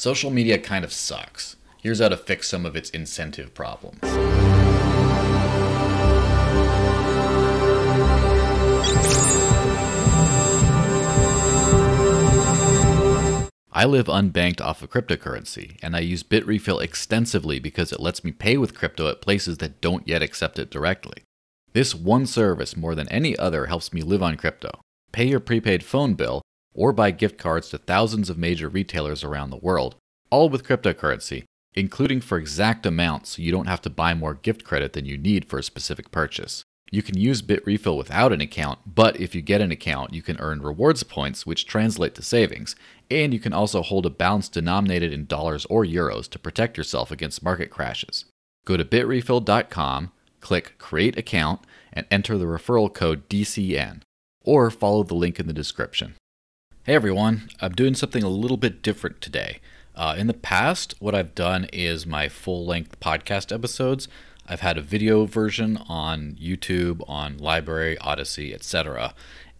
Social 0.00 0.30
media 0.30 0.56
kind 0.56 0.82
of 0.82 0.94
sucks. 0.94 1.56
Here's 1.76 2.00
how 2.00 2.08
to 2.08 2.16
fix 2.16 2.48
some 2.48 2.64
of 2.64 2.74
its 2.74 2.88
incentive 2.88 3.52
problems. 3.52 3.98
I 13.70 13.84
live 13.84 14.06
unbanked 14.06 14.62
off 14.62 14.80
of 14.82 14.88
cryptocurrency, 14.88 15.76
and 15.82 15.94
I 15.94 15.98
use 15.98 16.22
Bitrefill 16.22 16.82
extensively 16.82 17.58
because 17.58 17.92
it 17.92 18.00
lets 18.00 18.24
me 18.24 18.32
pay 18.32 18.56
with 18.56 18.74
crypto 18.74 19.06
at 19.10 19.20
places 19.20 19.58
that 19.58 19.82
don't 19.82 20.08
yet 20.08 20.22
accept 20.22 20.58
it 20.58 20.70
directly. 20.70 21.24
This 21.74 21.94
one 21.94 22.24
service, 22.24 22.74
more 22.74 22.94
than 22.94 23.10
any 23.10 23.36
other, 23.36 23.66
helps 23.66 23.92
me 23.92 24.00
live 24.00 24.22
on 24.22 24.38
crypto, 24.38 24.80
pay 25.12 25.26
your 25.26 25.40
prepaid 25.40 25.84
phone 25.84 26.14
bill, 26.14 26.40
or 26.74 26.92
buy 26.92 27.10
gift 27.10 27.38
cards 27.38 27.68
to 27.70 27.78
thousands 27.78 28.30
of 28.30 28.38
major 28.38 28.68
retailers 28.68 29.24
around 29.24 29.50
the 29.50 29.56
world, 29.56 29.96
all 30.30 30.48
with 30.48 30.66
cryptocurrency, 30.66 31.44
including 31.74 32.20
for 32.20 32.38
exact 32.38 32.86
amounts 32.86 33.30
so 33.30 33.42
you 33.42 33.52
don't 33.52 33.68
have 33.68 33.82
to 33.82 33.90
buy 33.90 34.14
more 34.14 34.34
gift 34.34 34.64
credit 34.64 34.92
than 34.92 35.04
you 35.04 35.16
need 35.16 35.44
for 35.44 35.58
a 35.58 35.62
specific 35.62 36.10
purchase. 36.10 36.64
You 36.92 37.02
can 37.02 37.16
use 37.16 37.40
Bitrefill 37.40 37.96
without 37.96 38.32
an 38.32 38.40
account, 38.40 38.80
but 38.84 39.20
if 39.20 39.32
you 39.32 39.42
get 39.42 39.60
an 39.60 39.70
account, 39.70 40.12
you 40.12 40.22
can 40.22 40.40
earn 40.40 40.60
rewards 40.60 41.04
points, 41.04 41.46
which 41.46 41.66
translate 41.66 42.16
to 42.16 42.22
savings, 42.22 42.74
and 43.08 43.32
you 43.32 43.38
can 43.38 43.52
also 43.52 43.80
hold 43.80 44.06
a 44.06 44.10
balance 44.10 44.48
denominated 44.48 45.12
in 45.12 45.26
dollars 45.26 45.64
or 45.66 45.84
euros 45.84 46.28
to 46.30 46.38
protect 46.38 46.76
yourself 46.76 47.12
against 47.12 47.44
market 47.44 47.70
crashes. 47.70 48.24
Go 48.64 48.76
to 48.76 48.84
bitrefill.com, 48.84 50.10
click 50.40 50.74
Create 50.78 51.16
Account, 51.16 51.60
and 51.92 52.06
enter 52.10 52.36
the 52.36 52.44
referral 52.44 52.92
code 52.92 53.28
DCN, 53.28 54.02
or 54.42 54.68
follow 54.70 55.04
the 55.04 55.14
link 55.14 55.38
in 55.38 55.46
the 55.46 55.52
description. 55.52 56.14
Hey 56.90 56.96
everyone, 56.96 57.48
I'm 57.60 57.70
doing 57.70 57.94
something 57.94 58.24
a 58.24 58.28
little 58.28 58.56
bit 58.56 58.82
different 58.82 59.20
today. 59.20 59.60
Uh, 59.94 60.16
in 60.18 60.26
the 60.26 60.34
past, 60.34 60.96
what 60.98 61.14
I've 61.14 61.36
done 61.36 61.68
is 61.72 62.04
my 62.04 62.28
full 62.28 62.66
length 62.66 62.98
podcast 62.98 63.54
episodes. 63.54 64.08
I've 64.48 64.58
had 64.58 64.76
a 64.76 64.82
video 64.82 65.24
version 65.24 65.76
on 65.88 66.32
YouTube, 66.32 67.08
on 67.08 67.38
LBRY, 67.38 67.96
Odysee, 68.00 68.52
etc. 68.52 69.14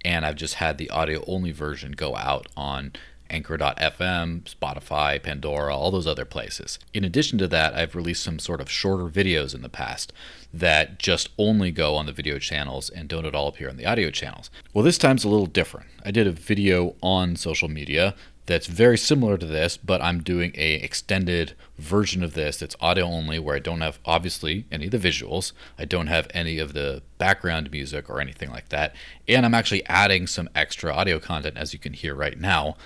And 0.05 0.27
I've 0.27 0.35
just 0.35 0.55
had 0.55 0.77
the 0.77 0.91
audio 0.91 1.23
only 1.29 1.53
version 1.53 1.93
go 1.93 2.17
out 2.17 2.49
on 2.57 2.95
Anchor.fm, 3.31 4.43
Spotify, 4.43 5.23
Pandora, 5.23 5.75
all 5.75 5.91
those 5.91 6.07
other 6.07 6.25
places. 6.25 6.79
In 6.93 7.05
addition 7.05 7.39
to 7.39 7.49
that, 7.49 7.75
I've 7.75 7.95
released 7.95 8.23
some 8.23 8.39
sort 8.39 8.61
of 8.61 8.71
shorter 8.71 9.05
videos 9.05 9.55
in 9.55 9.63
the 9.63 9.69
past 9.69 10.13
that 10.53 10.99
just 10.99 11.31
only 11.39 11.71
go 11.71 11.97
on 11.97 12.07
the 12.07 12.13
video 12.13 12.39
channels 12.39 12.91
and 12.91 13.09
don't 13.09 13.25
at 13.25 13.35
all 13.35 13.49
appear 13.49 13.69
on 13.69 13.77
the 13.77 13.87
audio 13.87 14.11
channels. 14.11 14.51
Well, 14.75 14.85
this 14.85 14.99
time's 14.99 15.25
a 15.25 15.29
little 15.29 15.47
different. 15.47 15.87
I 16.05 16.11
did 16.11 16.27
a 16.27 16.33
video 16.33 16.97
on 17.03 17.37
social 17.37 17.69
media 17.69 18.15
that's 18.51 18.67
very 18.67 18.99
similar 18.99 19.39
to 19.39 19.47
this, 19.47 19.77
but 19.77 20.03
I'm 20.03 20.25
doing 20.25 20.51
a 20.57 20.75
extended 20.75 21.53
version 21.79 22.25
of 22.25 22.35
this 22.35 22.57
that's 22.57 22.75
audio 22.81 23.05
only 23.05 23.39
where 23.39 23.55
I 23.55 23.61
don't 23.61 23.81
have 23.81 24.01
obviously 24.05 24.67
any 24.73 24.87
of 24.87 24.91
the 24.91 24.99
visuals. 24.99 25.53
I 25.79 25.85
don't 25.85 26.09
have 26.09 26.27
any 26.35 26.59
of 26.59 26.73
the 26.73 27.03
background 27.17 27.71
music 27.71 28.11
or 28.11 28.21
anything 28.21 28.51
like 28.51 28.71
that. 28.71 28.97
And 29.29 29.47
I'm 29.47 29.55
actually 29.55 29.87
adding 29.87 30.27
some 30.27 30.49
extra 30.53 30.93
audio 30.93 31.21
content 31.21 31.57
as 31.57 31.73
you 31.73 31.79
can 31.79 31.93
hear 31.93 32.13
right 32.13 32.41
now. 32.41 32.77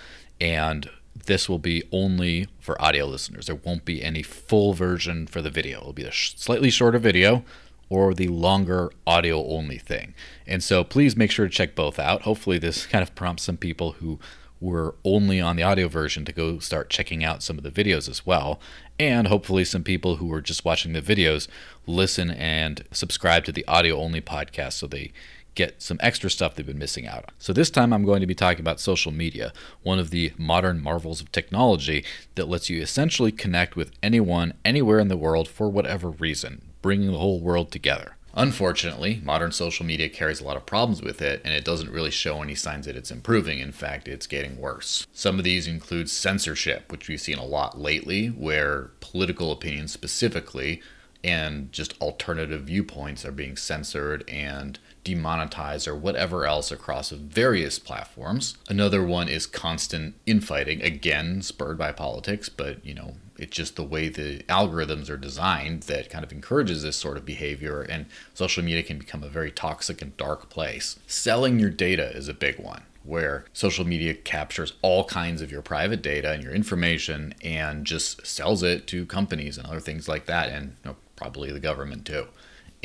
And 0.41 0.91
this 1.27 1.49
will 1.49 1.59
be 1.59 1.83
only 1.93 2.49
for 2.61 2.81
audio 2.83 3.07
listeners. 3.07 3.47
There 3.47 3.57
won't 3.57 3.85
be 3.85 4.03
any 4.03 4.23
full 4.23 4.75
version 4.75 5.27
for 5.27 5.41
the 5.41 5.51
video. 5.51 5.81
It'll 5.81 5.93
be 5.93 6.05
a 6.05 6.11
sh- 6.11 6.35
slightly 6.37 6.71
shorter 6.71 6.99
video 6.99 7.45
or 7.89 8.15
the 8.15 8.29
longer 8.29 8.91
audio 9.07 9.47
only 9.47 9.79
thing. 9.79 10.15
And 10.47 10.63
so 10.63 10.85
please 10.85 11.17
make 11.17 11.31
sure 11.31 11.47
to 11.47 11.53
check 11.53 11.75
both 11.75 11.99
out. 11.99 12.23
Hopefully 12.23 12.59
this 12.59 12.87
kind 12.87 13.03
of 13.03 13.15
prompts 13.15 13.45
some 13.45 13.57
people 13.57 13.93
who 13.93 14.19
were 14.61 14.95
only 15.05 15.41
on 15.41 15.57
the 15.57 15.63
audio 15.63 15.89
version 15.89 16.25
to 16.25 16.33
go 16.33 16.59
start 16.59 16.89
checking 16.89 17.23
out 17.23 17.43
some 17.43 17.59
of 17.59 17.65
the 17.65 17.71
videos 17.71 18.09
as 18.09 18.25
well. 18.25 18.59
And 18.99 19.29
hopefully, 19.29 19.65
some 19.65 19.83
people 19.83 20.17
who 20.17 20.27
were 20.27 20.41
just 20.41 20.65
watching 20.65 20.93
the 20.93 21.03
videos 21.03 21.49
listen 21.87 22.31
and 22.31 22.85
subscribe 22.93 23.45
to 23.45 23.53
the 23.53 23.67
audio 23.67 23.99
only 23.99 24.21
podcast 24.21 24.75
so 24.75 24.87
they 24.87 25.13
get 25.55 25.83
some 25.83 25.99
extra 26.01 26.31
stuff 26.31 26.55
they've 26.55 26.67
been 26.67 26.79
missing 26.79 27.07
out 27.07 27.25
on. 27.25 27.35
So, 27.39 27.53
this 27.53 27.71
time 27.71 27.93
I'm 27.93 28.05
going 28.05 28.21
to 28.21 28.27
be 28.27 28.35
talking 28.35 28.61
about 28.61 28.81
social 28.81 29.13
media, 29.13 29.53
one 29.83 29.99
of 29.99 30.11
the 30.11 30.33
modern 30.37 30.81
marvels 30.81 31.21
of 31.21 31.33
technology 31.33 32.05
that 32.35 32.49
lets 32.49 32.71
you 32.71 32.81
essentially 32.81 33.33
connect 33.33 33.77
with 33.77 33.93
anyone, 34.03 34.55
anywhere 34.65 34.99
in 34.99 35.09
the 35.09 35.17
world 35.17 35.49
for 35.49 35.69
whatever 35.69 36.11
reason, 36.11 36.63
bringing 36.83 37.13
the 37.13 37.19
whole 37.19 37.41
world 37.41 37.71
together. 37.71 38.17
Unfortunately, 38.37 39.21
modern 39.23 39.53
social 39.53 39.87
media 39.87 40.09
carries 40.09 40.41
a 40.41 40.45
lot 40.45 40.57
of 40.57 40.67
problems 40.67 41.01
with 41.01 41.23
it, 41.23 41.41
and 41.45 41.55
it 41.55 41.65
doesn't 41.65 41.93
really 41.93 42.11
show 42.11 42.43
any 42.43 42.57
signs 42.57 42.87
that 42.87 42.97
it's 42.97 43.13
improving. 43.13 43.61
In 43.61 43.71
fact, 43.71 44.09
it's 44.09 44.27
getting 44.27 44.61
worse. 44.61 45.07
Some 45.13 45.39
of 45.39 45.45
these 45.45 45.69
include 45.69 46.11
censorship, 46.11 46.91
which 46.91 47.09
we've 47.09 47.21
seen 47.21 47.39
a 47.39 47.45
lot 47.45 47.81
lately, 47.81 48.27
where 48.27 48.91
political 48.99 49.53
opinions 49.53 49.93
specifically 49.93 50.83
and 51.23 51.71
just 51.73 52.01
alternative 52.03 52.63
viewpoints 52.63 53.25
are 53.25 53.33
being 53.33 53.57
censored 53.57 54.29
and 54.29 54.79
demonetized 55.05 55.87
or 55.87 55.95
whatever 55.95 56.47
else 56.47 56.73
across 56.73 57.11
various 57.11 57.79
platforms. 57.79 58.57
Another 58.69 59.05
one 59.05 59.29
is 59.29 59.47
constant 59.47 60.15
infighting, 60.27 60.83
again, 60.83 61.43
spurred 61.43 61.79
by 61.79 61.93
politics, 61.93 62.49
but 62.49 62.85
you 62.85 62.95
know, 62.95 63.15
it's 63.37 63.57
just 63.57 63.77
the 63.77 63.85
way 63.85 64.09
the 64.09 64.39
algorithms 64.49 65.11
are 65.11 65.17
designed 65.17 65.85
that 65.85 66.11
kind 66.11 66.25
of 66.25 66.33
encourages 66.33 66.83
this 66.83 66.97
sort 66.97 67.17
of 67.17 67.25
behavior, 67.25 67.83
and 67.83 68.07
social 68.33 68.65
media 68.65 68.83
can 68.83 68.99
become 68.99 69.23
a 69.23 69.29
very 69.29 69.51
toxic 69.51 70.01
and 70.01 70.17
dark 70.17 70.49
place. 70.49 70.99
Selling 71.07 71.61
your 71.61 71.71
data 71.71 72.17
is 72.17 72.29
a 72.29 72.35
big 72.35 72.59
one 72.59 72.83
where 73.03 73.45
social 73.53 73.87
media 73.87 74.15
captures 74.15 74.73
all 74.81 75.05
kinds 75.05 75.43
of 75.43 75.53
your 75.53 75.61
private 75.61 76.01
data 76.01 76.33
and 76.33 76.43
your 76.43 76.55
information 76.55 77.35
and 77.43 77.85
just 77.85 78.27
sells 78.27 78.63
it 78.63 78.87
to 78.87 79.05
companies 79.05 79.59
and 79.59 79.67
other 79.67 79.81
things 79.81 80.09
like 80.09 80.25
that, 80.25 80.49
and 80.49 80.77
you 80.83 80.91
know, 80.91 80.97
probably 81.17 81.53
the 81.53 81.61
government 81.61 82.07
too 82.07 82.27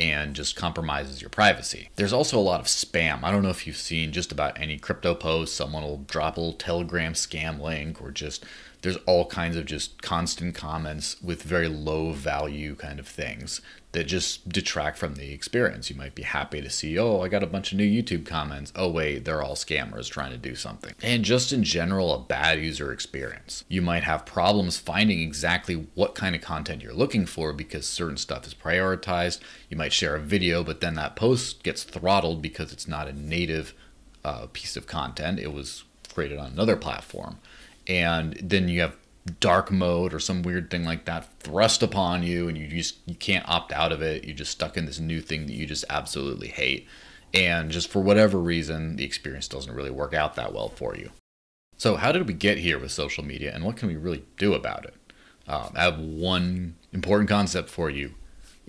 and 0.00 0.34
just 0.34 0.56
compromises 0.56 1.20
your 1.20 1.28
privacy. 1.28 1.90
There's 1.96 2.12
also 2.12 2.38
a 2.38 2.40
lot 2.40 2.58
of 2.58 2.66
spam. 2.66 3.22
I 3.22 3.30
don't 3.30 3.42
know 3.42 3.50
if 3.50 3.66
you've 3.66 3.76
seen 3.76 4.12
just 4.12 4.32
about 4.32 4.58
any 4.58 4.78
crypto 4.78 5.14
post, 5.14 5.54
someone 5.54 5.82
will 5.82 6.04
drop 6.08 6.36
a 6.36 6.40
little 6.40 6.54
Telegram 6.54 7.12
scam 7.12 7.60
link 7.60 8.00
or 8.00 8.10
just 8.10 8.44
there's 8.82 8.96
all 9.06 9.26
kinds 9.26 9.56
of 9.56 9.66
just 9.66 10.00
constant 10.02 10.54
comments 10.54 11.16
with 11.22 11.42
very 11.42 11.68
low 11.68 12.12
value 12.12 12.74
kind 12.74 12.98
of 12.98 13.06
things 13.06 13.60
that 13.92 14.04
just 14.04 14.48
detract 14.48 14.96
from 14.96 15.16
the 15.16 15.32
experience. 15.32 15.90
You 15.90 15.96
might 15.96 16.14
be 16.14 16.22
happy 16.22 16.62
to 16.62 16.70
see, 16.70 16.98
oh, 16.98 17.20
I 17.20 17.28
got 17.28 17.42
a 17.42 17.48
bunch 17.48 17.72
of 17.72 17.78
new 17.78 17.84
YouTube 17.84 18.24
comments. 18.24 18.72
Oh, 18.76 18.88
wait, 18.88 19.24
they're 19.24 19.42
all 19.42 19.56
scammers 19.56 20.08
trying 20.08 20.30
to 20.30 20.38
do 20.38 20.54
something. 20.54 20.94
And 21.02 21.24
just 21.24 21.52
in 21.52 21.64
general, 21.64 22.14
a 22.14 22.20
bad 22.20 22.60
user 22.60 22.92
experience. 22.92 23.64
You 23.68 23.82
might 23.82 24.04
have 24.04 24.24
problems 24.24 24.78
finding 24.78 25.20
exactly 25.20 25.86
what 25.94 26.14
kind 26.14 26.36
of 26.36 26.40
content 26.40 26.82
you're 26.82 26.92
looking 26.92 27.26
for 27.26 27.52
because 27.52 27.86
certain 27.86 28.16
stuff 28.16 28.46
is 28.46 28.54
prioritized. 28.54 29.40
You 29.68 29.76
might 29.76 29.92
share 29.92 30.14
a 30.14 30.20
video, 30.20 30.62
but 30.62 30.80
then 30.80 30.94
that 30.94 31.16
post 31.16 31.64
gets 31.64 31.82
throttled 31.82 32.40
because 32.40 32.72
it's 32.72 32.86
not 32.86 33.08
a 33.08 33.12
native 33.12 33.74
uh, 34.24 34.46
piece 34.52 34.76
of 34.76 34.86
content. 34.86 35.40
It 35.40 35.52
was 35.52 35.82
created 36.14 36.38
on 36.38 36.52
another 36.52 36.76
platform 36.76 37.38
and 37.90 38.38
then 38.40 38.68
you 38.68 38.80
have 38.82 38.96
dark 39.40 39.70
mode 39.70 40.14
or 40.14 40.20
some 40.20 40.42
weird 40.42 40.70
thing 40.70 40.84
like 40.84 41.06
that 41.06 41.28
thrust 41.40 41.82
upon 41.82 42.22
you 42.22 42.48
and 42.48 42.56
you 42.56 42.68
just 42.68 42.98
you 43.04 43.16
can't 43.16 43.46
opt 43.48 43.72
out 43.72 43.90
of 43.90 44.00
it. 44.00 44.24
You're 44.24 44.36
just 44.36 44.52
stuck 44.52 44.76
in 44.76 44.86
this 44.86 45.00
new 45.00 45.20
thing 45.20 45.46
that 45.46 45.52
you 45.54 45.66
just 45.66 45.84
absolutely 45.90 46.48
hate. 46.48 46.86
And 47.34 47.70
just 47.70 47.88
for 47.88 48.00
whatever 48.00 48.38
reason 48.38 48.94
the 48.94 49.04
experience 49.04 49.48
doesn't 49.48 49.74
really 49.74 49.90
work 49.90 50.14
out 50.14 50.36
that 50.36 50.54
well 50.54 50.68
for 50.68 50.94
you. 50.94 51.10
So 51.78 51.96
how 51.96 52.12
did 52.12 52.28
we 52.28 52.32
get 52.32 52.58
here 52.58 52.78
with 52.78 52.92
social 52.92 53.24
media 53.24 53.52
and 53.52 53.64
what 53.64 53.76
can 53.76 53.88
we 53.88 53.96
really 53.96 54.24
do 54.38 54.54
about 54.54 54.84
it? 54.84 54.94
Um, 55.48 55.72
i 55.74 55.82
have 55.82 55.98
one 55.98 56.76
important 56.92 57.28
concept 57.28 57.70
for 57.70 57.90
you 57.90 58.14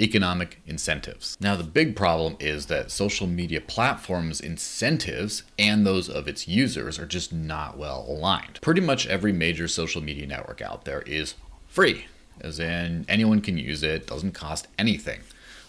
economic 0.01 0.59
incentives. 0.65 1.37
Now, 1.39 1.55
the 1.55 1.63
big 1.63 1.95
problem 1.95 2.35
is 2.39 2.65
that 2.65 2.91
social 2.91 3.27
media 3.27 3.61
platforms' 3.61 4.41
incentives 4.41 5.43
and 5.59 5.85
those 5.85 6.09
of 6.09 6.27
its 6.27 6.47
users 6.47 6.97
are 6.97 7.05
just 7.05 7.31
not 7.31 7.77
well 7.77 8.05
aligned. 8.07 8.59
Pretty 8.61 8.81
much 8.81 9.05
every 9.07 9.31
major 9.31 9.67
social 9.67 10.01
media 10.01 10.25
network 10.25 10.61
out 10.61 10.85
there 10.85 11.01
is 11.03 11.35
free, 11.67 12.05
as 12.39 12.59
in 12.59 13.05
anyone 13.07 13.41
can 13.41 13.57
use 13.57 13.83
it, 13.83 14.07
doesn't 14.07 14.33
cost 14.33 14.67
anything. 14.79 15.21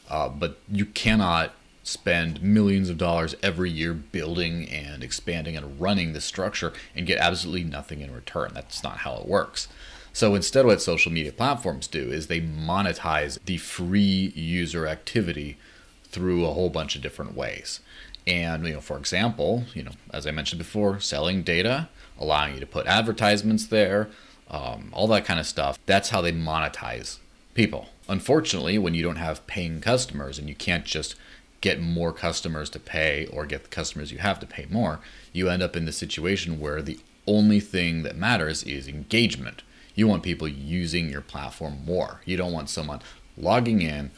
Uh, 0.09 0.29
but 0.29 0.59
you 0.71 0.87
cannot 0.87 1.53
spend 1.85 2.41
millions 2.43 2.89
of 2.89 2.97
dollars 2.97 3.35
every 3.43 3.71
year 3.71 3.93
building 3.93 4.69
and 4.69 5.03
expanding 5.03 5.57
and 5.57 5.81
running 5.81 6.13
the 6.13 6.21
structure 6.21 6.73
and 6.95 7.07
get 7.07 7.19
absolutely 7.19 7.65
nothing 7.65 8.01
in 8.01 8.13
return. 8.13 8.51
That's 8.55 8.83
not 8.83 8.99
how 8.99 9.17
it 9.17 9.27
works. 9.27 9.69
So 10.13 10.35
instead, 10.35 10.67
what 10.67 10.83
social 10.83 11.11
media 11.11 11.33
platforms 11.33 11.87
do 11.87 12.11
is 12.11 12.27
they 12.27 12.41
monetize 12.41 13.39
the 13.45 13.57
free 13.57 14.33
user 14.35 14.87
activity 14.87 15.57
through 16.05 16.45
a 16.45 16.53
whole 16.53 16.69
bunch 16.69 16.95
of 16.95 17.03
different 17.03 17.35
ways. 17.35 17.81
And 18.27 18.67
you 18.67 18.75
know, 18.75 18.81
for 18.81 18.99
example, 18.99 19.65
you 19.75 19.83
know, 19.83 19.93
as 20.13 20.27
I 20.27 20.31
mentioned 20.31 20.59
before, 20.59 21.01
selling 21.01 21.43
data, 21.43 21.89
allowing 22.19 22.55
you 22.55 22.61
to 22.61 22.67
put 22.67 22.87
advertisements 22.87 23.67
there, 23.67 24.11
um, 24.51 24.91
all 24.93 25.07
that 25.09 25.25
kind 25.25 25.41
of 25.41 25.47
stuff. 25.47 25.79
That's 25.87 26.11
how 26.11 26.21
they 26.21 26.33
monetize 26.33 27.19
people. 27.55 27.89
Unfortunately, 28.09 28.77
when 28.79 28.95
you 28.95 29.03
don't 29.03 29.17
have 29.17 29.47
paying 29.47 29.81
customers 29.81 30.39
and 30.39 30.49
you 30.49 30.55
can't 30.55 30.85
just 30.85 31.17
get 31.63 31.81
more 31.81 32.13
customers 32.13 32.69
to 32.71 32.79
pay 32.79 33.27
or 33.27 33.47
get 33.47 33.63
the 33.63 33.69
customers 33.71 34.13
you 34.13 34.19
have 34.19 34.41
to 34.41 34.47
pay 34.47 34.67
more, 34.69 35.01
you 35.33 35.49
end 35.49 35.63
up 35.63 35.77
in 35.77 35.87
the 35.87 35.93
situation 35.93 36.61
where 36.61 36.83
the 36.83 37.01
only 37.27 37.61
thing 37.61 38.03
that 38.03 38.17
matters 38.17 38.63
is 38.65 38.87
engagement 38.87 39.63
You 39.95 40.09
want 40.09 40.23
people 40.23 40.49
using 40.49 41.11
your 41.11 41.21
platform 41.21 41.85
more. 41.85 42.21
You 42.25 42.37
don't 42.37 42.53
want 42.53 42.71
someone 42.71 43.01
logging 43.37 43.83
in, 43.83 44.11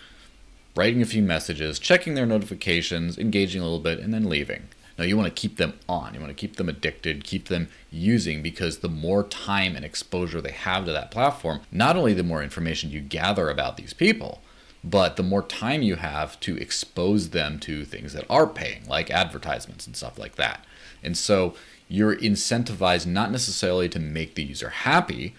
writing 0.76 1.02
a 1.02 1.06
few 1.06 1.22
messages, 1.22 1.78
checking 1.78 2.14
their 2.14 2.26
notifications, 2.26 3.18
engaging 3.18 3.60
a 3.60 3.64
little 3.64 3.80
bit, 3.80 3.98
and 3.98 4.12
then 4.12 4.28
leaving. 4.28 4.68
No, 4.96 5.04
you 5.04 5.16
want 5.16 5.34
to 5.34 5.40
keep 5.40 5.56
them 5.56 5.74
on. 5.88 6.14
You 6.14 6.20
want 6.20 6.30
to 6.30 6.34
keep 6.34 6.56
them 6.56 6.68
addicted, 6.68 7.24
keep 7.24 7.48
them 7.48 7.68
using 7.90 8.42
because 8.42 8.78
the 8.78 8.88
more 8.88 9.24
time 9.24 9.74
and 9.74 9.84
exposure 9.84 10.40
they 10.40 10.52
have 10.52 10.84
to 10.84 10.92
that 10.92 11.10
platform, 11.10 11.60
not 11.72 11.96
only 11.96 12.14
the 12.14 12.22
more 12.22 12.42
information 12.42 12.90
you 12.90 13.00
gather 13.00 13.50
about 13.50 13.76
these 13.76 13.92
people, 13.92 14.40
but 14.84 15.16
the 15.16 15.22
more 15.22 15.42
time 15.42 15.82
you 15.82 15.96
have 15.96 16.38
to 16.40 16.56
expose 16.58 17.30
them 17.30 17.58
to 17.58 17.84
things 17.84 18.12
that 18.12 18.26
are 18.28 18.46
paying, 18.46 18.86
like 18.86 19.10
advertisements 19.10 19.86
and 19.86 19.96
stuff 19.96 20.18
like 20.18 20.36
that. 20.36 20.64
And 21.02 21.16
so 21.16 21.54
you're 21.88 22.16
incentivized 22.16 23.06
not 23.06 23.32
necessarily 23.32 23.88
to 23.88 23.98
make 23.98 24.34
the 24.34 24.44
user 24.44 24.68
happy, 24.68 25.34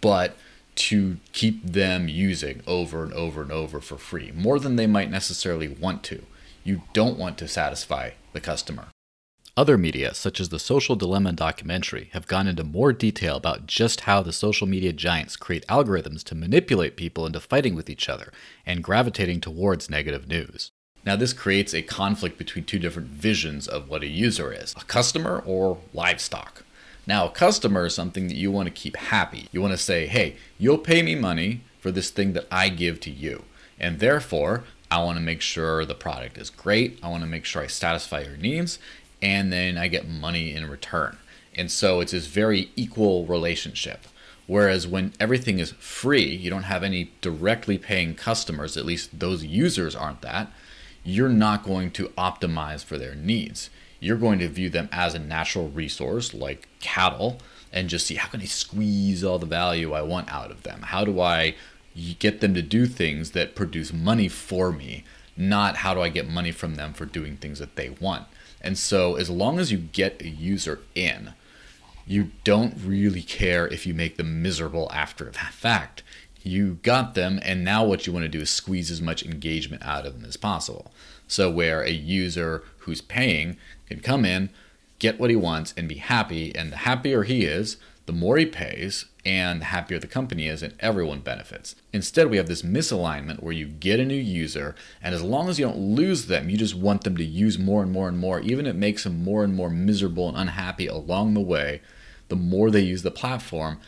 but 0.00 0.36
to 0.74 1.18
keep 1.32 1.64
them 1.64 2.08
using 2.08 2.62
over 2.66 3.02
and 3.02 3.12
over 3.12 3.42
and 3.42 3.52
over 3.52 3.80
for 3.80 3.98
free, 3.98 4.32
more 4.34 4.58
than 4.58 4.76
they 4.76 4.86
might 4.86 5.10
necessarily 5.10 5.68
want 5.68 6.02
to. 6.04 6.24
You 6.64 6.82
don't 6.92 7.18
want 7.18 7.38
to 7.38 7.48
satisfy 7.48 8.10
the 8.32 8.40
customer. 8.40 8.86
Other 9.54 9.76
media, 9.76 10.14
such 10.14 10.40
as 10.40 10.48
the 10.48 10.58
Social 10.58 10.96
Dilemma 10.96 11.32
documentary, 11.32 12.08
have 12.14 12.26
gone 12.26 12.48
into 12.48 12.64
more 12.64 12.94
detail 12.94 13.36
about 13.36 13.66
just 13.66 14.02
how 14.02 14.22
the 14.22 14.32
social 14.32 14.66
media 14.66 14.94
giants 14.94 15.36
create 15.36 15.66
algorithms 15.66 16.24
to 16.24 16.34
manipulate 16.34 16.96
people 16.96 17.26
into 17.26 17.38
fighting 17.38 17.74
with 17.74 17.90
each 17.90 18.08
other 18.08 18.32
and 18.64 18.82
gravitating 18.82 19.42
towards 19.42 19.90
negative 19.90 20.26
news. 20.26 20.70
Now, 21.04 21.16
this 21.16 21.34
creates 21.34 21.74
a 21.74 21.82
conflict 21.82 22.38
between 22.38 22.64
two 22.64 22.78
different 22.78 23.08
visions 23.08 23.68
of 23.68 23.90
what 23.90 24.02
a 24.02 24.06
user 24.06 24.54
is 24.54 24.74
a 24.74 24.84
customer 24.84 25.42
or 25.44 25.78
livestock. 25.92 26.64
Now, 27.06 27.26
a 27.26 27.30
customer 27.30 27.86
is 27.86 27.94
something 27.94 28.28
that 28.28 28.36
you 28.36 28.50
want 28.50 28.66
to 28.66 28.72
keep 28.72 28.96
happy. 28.96 29.48
You 29.50 29.60
want 29.60 29.72
to 29.72 29.78
say, 29.78 30.06
hey, 30.06 30.36
you'll 30.58 30.78
pay 30.78 31.02
me 31.02 31.14
money 31.14 31.62
for 31.80 31.90
this 31.90 32.10
thing 32.10 32.32
that 32.34 32.46
I 32.50 32.68
give 32.68 33.00
to 33.00 33.10
you. 33.10 33.44
And 33.78 33.98
therefore, 33.98 34.64
I 34.90 35.02
want 35.02 35.18
to 35.18 35.24
make 35.24 35.40
sure 35.40 35.84
the 35.84 35.94
product 35.94 36.38
is 36.38 36.50
great. 36.50 36.98
I 37.02 37.08
want 37.08 37.22
to 37.22 37.28
make 37.28 37.44
sure 37.44 37.62
I 37.62 37.66
satisfy 37.66 38.20
your 38.20 38.36
needs 38.36 38.78
and 39.20 39.52
then 39.52 39.78
I 39.78 39.88
get 39.88 40.06
money 40.06 40.54
in 40.54 40.68
return. 40.68 41.16
And 41.54 41.70
so 41.70 42.00
it's 42.00 42.12
this 42.12 42.26
very 42.26 42.70
equal 42.76 43.26
relationship. 43.26 44.06
Whereas 44.46 44.86
when 44.86 45.12
everything 45.18 45.58
is 45.58 45.72
free, 45.72 46.28
you 46.28 46.50
don't 46.50 46.64
have 46.64 46.82
any 46.82 47.12
directly 47.20 47.78
paying 47.78 48.14
customers, 48.14 48.76
at 48.76 48.84
least 48.84 49.18
those 49.18 49.44
users 49.44 49.96
aren't 49.96 50.20
that, 50.22 50.52
you're 51.04 51.28
not 51.28 51.64
going 51.64 51.90
to 51.92 52.08
optimize 52.10 52.84
for 52.84 52.98
their 52.98 53.14
needs. 53.14 53.70
You're 54.02 54.16
going 54.16 54.40
to 54.40 54.48
view 54.48 54.68
them 54.68 54.88
as 54.90 55.14
a 55.14 55.20
natural 55.20 55.68
resource 55.68 56.34
like 56.34 56.68
cattle 56.80 57.38
and 57.72 57.88
just 57.88 58.06
see 58.06 58.16
how 58.16 58.26
can 58.28 58.40
I 58.40 58.46
squeeze 58.46 59.22
all 59.22 59.38
the 59.38 59.46
value 59.46 59.92
I 59.92 60.02
want 60.02 60.32
out 60.32 60.50
of 60.50 60.64
them? 60.64 60.82
How 60.82 61.04
do 61.04 61.20
I 61.20 61.54
get 62.18 62.40
them 62.40 62.52
to 62.54 62.62
do 62.62 62.86
things 62.86 63.30
that 63.30 63.54
produce 63.54 63.92
money 63.92 64.26
for 64.26 64.72
me, 64.72 65.04
not 65.36 65.76
how 65.76 65.94
do 65.94 66.00
I 66.00 66.08
get 66.08 66.28
money 66.28 66.50
from 66.50 66.74
them 66.74 66.92
for 66.92 67.06
doing 67.06 67.36
things 67.36 67.60
that 67.60 67.76
they 67.76 67.90
want? 67.90 68.26
And 68.60 68.76
so, 68.76 69.14
as 69.14 69.30
long 69.30 69.60
as 69.60 69.70
you 69.70 69.78
get 69.78 70.20
a 70.20 70.28
user 70.28 70.80
in, 70.96 71.34
you 72.04 72.32
don't 72.42 72.74
really 72.84 73.22
care 73.22 73.68
if 73.68 73.86
you 73.86 73.94
make 73.94 74.16
them 74.16 74.42
miserable 74.42 74.90
after 74.92 75.26
the 75.26 75.38
fact. 75.38 76.02
You 76.42 76.80
got 76.82 77.14
them, 77.14 77.38
and 77.42 77.64
now 77.64 77.84
what 77.84 78.06
you 78.06 78.12
want 78.12 78.24
to 78.24 78.28
do 78.28 78.40
is 78.40 78.50
squeeze 78.50 78.90
as 78.90 79.00
much 79.00 79.24
engagement 79.24 79.84
out 79.84 80.06
of 80.06 80.14
them 80.14 80.24
as 80.24 80.36
possible. 80.36 80.92
So, 81.28 81.50
where 81.50 81.82
a 81.82 81.90
user 81.90 82.62
who's 82.78 83.00
paying 83.00 83.56
can 83.94 84.02
come 84.02 84.24
in, 84.24 84.50
get 84.98 85.18
what 85.18 85.30
he 85.30 85.36
wants, 85.36 85.74
and 85.76 85.88
be 85.88 85.96
happy, 85.96 86.54
and 86.54 86.72
the 86.72 86.78
happier 86.78 87.22
he 87.22 87.44
is, 87.44 87.76
the 88.06 88.12
more 88.12 88.36
he 88.36 88.46
pays 88.46 89.06
and 89.24 89.60
the 89.60 89.66
happier 89.66 89.98
the 89.98 90.06
company 90.08 90.48
is 90.48 90.62
and 90.62 90.74
everyone 90.80 91.20
benefits. 91.20 91.76
Instead, 91.92 92.28
we 92.28 92.36
have 92.36 92.48
this 92.48 92.62
misalignment 92.62 93.42
where 93.42 93.52
you 93.52 93.66
get 93.66 94.00
a 94.00 94.04
new 94.04 94.14
user 94.14 94.74
and 95.00 95.14
as 95.14 95.22
long 95.22 95.48
as 95.48 95.58
you 95.58 95.66
don't 95.66 95.78
lose 95.78 96.26
them, 96.26 96.50
you 96.50 96.56
just 96.56 96.74
want 96.74 97.04
them 97.04 97.16
to 97.16 97.24
use 97.24 97.58
more 97.58 97.82
and 97.82 97.92
more 97.92 98.08
and 98.08 98.18
more, 98.18 98.40
even 98.40 98.66
if 98.66 98.74
it 98.74 98.78
makes 98.78 99.04
them 99.04 99.22
more 99.22 99.44
and 99.44 99.54
more 99.54 99.70
miserable 99.70 100.28
and 100.28 100.36
unhappy 100.36 100.88
along 100.88 101.34
the 101.34 101.40
way. 101.40 101.80
The 102.28 102.36
more 102.36 102.70
they 102.70 102.80
use 102.80 103.02
the 103.02 103.10
platform, 103.10 103.78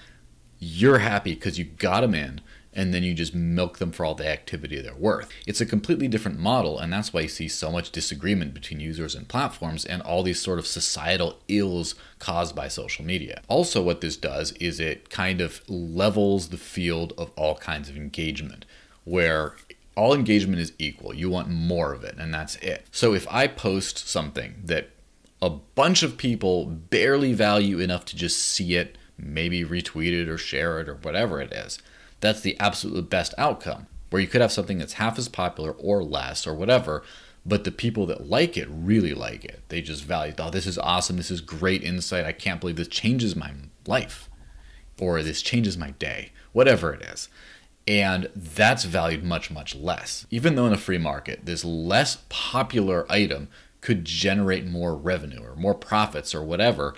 you're 0.60 0.98
happy 0.98 1.34
because 1.34 1.58
you 1.58 1.64
got 1.64 2.02
them 2.02 2.14
in 2.14 2.40
and 2.75 2.93
then 2.93 3.03
you 3.03 3.15
just 3.15 3.35
milk 3.35 3.79
them 3.79 3.93
for 3.93 4.05
all 4.05 4.15
the 4.15 4.29
activity 4.29 4.81
they're 4.81 4.94
worth. 4.94 5.31
It's 5.47 5.61
a 5.61 5.67
completely 5.67 6.09
different 6.09 6.38
model, 6.38 6.79
and 6.79 6.93
that's 6.93 7.12
why 7.12 7.23
you 7.23 7.29
see 7.29 7.49
so 7.49 7.71
much 7.71 7.91
disagreement 7.91 8.53
between 8.53 8.81
users 8.81 9.15
and 9.15 9.29
platforms 9.29 9.85
and 9.85 10.03
all 10.03 10.23
these 10.23 10.41
sort 10.41 10.59
of 10.59 10.67
societal 10.67 11.38
ills 11.49 11.94
caused 12.19 12.55
by 12.55 12.69
social 12.69 13.05
media. 13.05 13.43
Also, 13.49 13.82
what 13.82 14.00
this 14.00 14.17
does 14.17 14.53
is 14.53 14.81
it 14.81 15.09
kind 15.09 15.41
of 15.41 15.62
levels 15.69 16.49
the 16.49 16.56
field 16.56 17.12
of 17.17 17.31
all 17.37 17.55
kinds 17.56 17.88
of 17.88 17.97
engagement, 17.97 18.65
where 19.05 19.55
all 19.97 20.12
engagement 20.12 20.59
is 20.59 20.73
equal. 20.79 21.15
You 21.15 21.31
want 21.31 21.49
more 21.49 21.93
of 21.93 22.03
it, 22.03 22.17
and 22.19 22.35
that's 22.35 22.56
it. 22.56 22.87
So 22.91 23.15
if 23.15 23.26
I 23.31 23.47
post 23.47 24.09
something 24.09 24.56
that 24.65 24.91
a 25.41 25.50
bunch 25.50 26.03
of 26.03 26.17
people 26.17 26.67
barely 26.67 27.32
value 27.32 27.79
enough 27.79 28.05
to 28.06 28.17
just 28.17 28.43
see 28.43 28.75
it, 28.76 28.99
maybe 29.17 29.65
retweet 29.65 30.12
it 30.12 30.29
or 30.29 30.38
share 30.38 30.81
it 30.81 30.88
or 30.88 30.94
whatever 30.94 31.41
it 31.41 31.53
is, 31.53 31.79
that's 32.25 32.41
the 32.41 32.59
absolute 32.59 33.11
best 33.11 33.35
outcome. 33.38 33.87
Where 34.11 34.23
you 34.23 34.29
could 34.29 34.41
have 34.41 34.53
something 34.53 34.79
that's 34.79 34.94
half 34.94 35.19
as 35.19 35.29
popular 35.29 35.73
or 35.73 36.03
less 36.03 36.47
or 36.47 36.55
whatever, 36.55 37.03
but 37.44 37.65
the 37.65 37.73
people 37.73 38.06
that 38.06 38.29
like 38.29 38.56
it 38.56 38.69
really 38.71 39.12
like 39.12 39.44
it. 39.44 39.62
They 39.69 39.82
just 39.82 40.05
value, 40.05 40.32
oh, 40.38 40.50
this 40.50 40.67
is 40.67 40.79
awesome. 40.79 41.17
This 41.17 41.31
is 41.31 41.41
great 41.41 41.82
insight. 41.82 42.25
I 42.25 42.32
can't 42.32 42.61
believe 42.61 42.76
this 42.76 42.88
changes 42.88 43.35
my 43.35 43.53
life 43.87 44.31
or 45.00 45.23
this 45.23 45.43
changes 45.43 45.76
my 45.76 45.91
day, 45.93 46.31
whatever 46.53 46.93
it 46.93 47.03
is. 47.03 47.29
And 47.87 48.31
that's 48.35 48.85
valued 48.85 49.25
much, 49.25 49.50
much 49.50 49.75
less. 49.75 50.26
Even 50.31 50.55
though 50.55 50.67
in 50.67 50.73
a 50.73 50.79
free 50.79 50.99
market, 50.99 51.44
this 51.44 51.65
less 51.65 52.19
popular 52.29 53.11
item 53.11 53.49
could 53.81 54.05
generate 54.05 54.65
more 54.65 54.97
revenue 54.97 55.43
or 55.43 55.55
more 55.56 55.75
profits 55.75 56.35
or 56.35 56.43
whatever, 56.43 56.94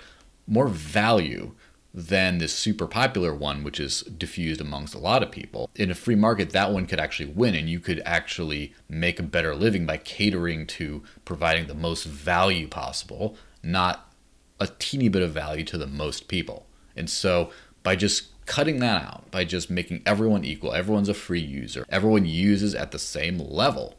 more 0.47 0.67
value 0.67 1.53
than 1.97 2.37
this 2.37 2.53
super 2.53 2.85
popular 2.85 3.33
one, 3.33 3.63
which 3.63 3.79
is 3.79 4.01
diffused 4.01 4.61
amongst 4.61 4.93
a 4.93 4.99
lot 4.99 5.23
of 5.23 5.31
people. 5.31 5.67
In 5.73 5.89
a 5.89 5.95
free 5.95 6.13
market, 6.13 6.51
that 6.51 6.71
one 6.71 6.85
could 6.85 6.99
actually 6.99 7.29
win, 7.31 7.55
and 7.55 7.67
you 7.67 7.79
could 7.79 8.03
actually 8.05 8.75
make 8.87 9.19
a 9.19 9.23
better 9.23 9.55
living 9.55 9.87
by 9.87 9.97
catering 9.97 10.67
to 10.67 11.01
providing 11.25 11.65
the 11.65 11.73
most 11.73 12.03
value 12.03 12.67
possible, 12.67 13.35
not 13.63 14.13
a 14.59 14.67
teeny 14.67 15.09
bit 15.09 15.23
of 15.23 15.31
value 15.31 15.63
to 15.63 15.77
the 15.79 15.87
most 15.87 16.27
people. 16.27 16.67
And 16.95 17.09
so, 17.09 17.49
by 17.81 17.95
just 17.95 18.45
cutting 18.45 18.77
that 18.79 19.01
out, 19.01 19.31
by 19.31 19.43
just 19.43 19.71
making 19.71 20.03
everyone 20.05 20.45
equal, 20.45 20.73
everyone's 20.73 21.09
a 21.09 21.15
free 21.15 21.41
user, 21.41 21.83
everyone 21.89 22.27
uses 22.27 22.75
at 22.75 22.91
the 22.91 22.99
same 22.99 23.39
level 23.39 23.96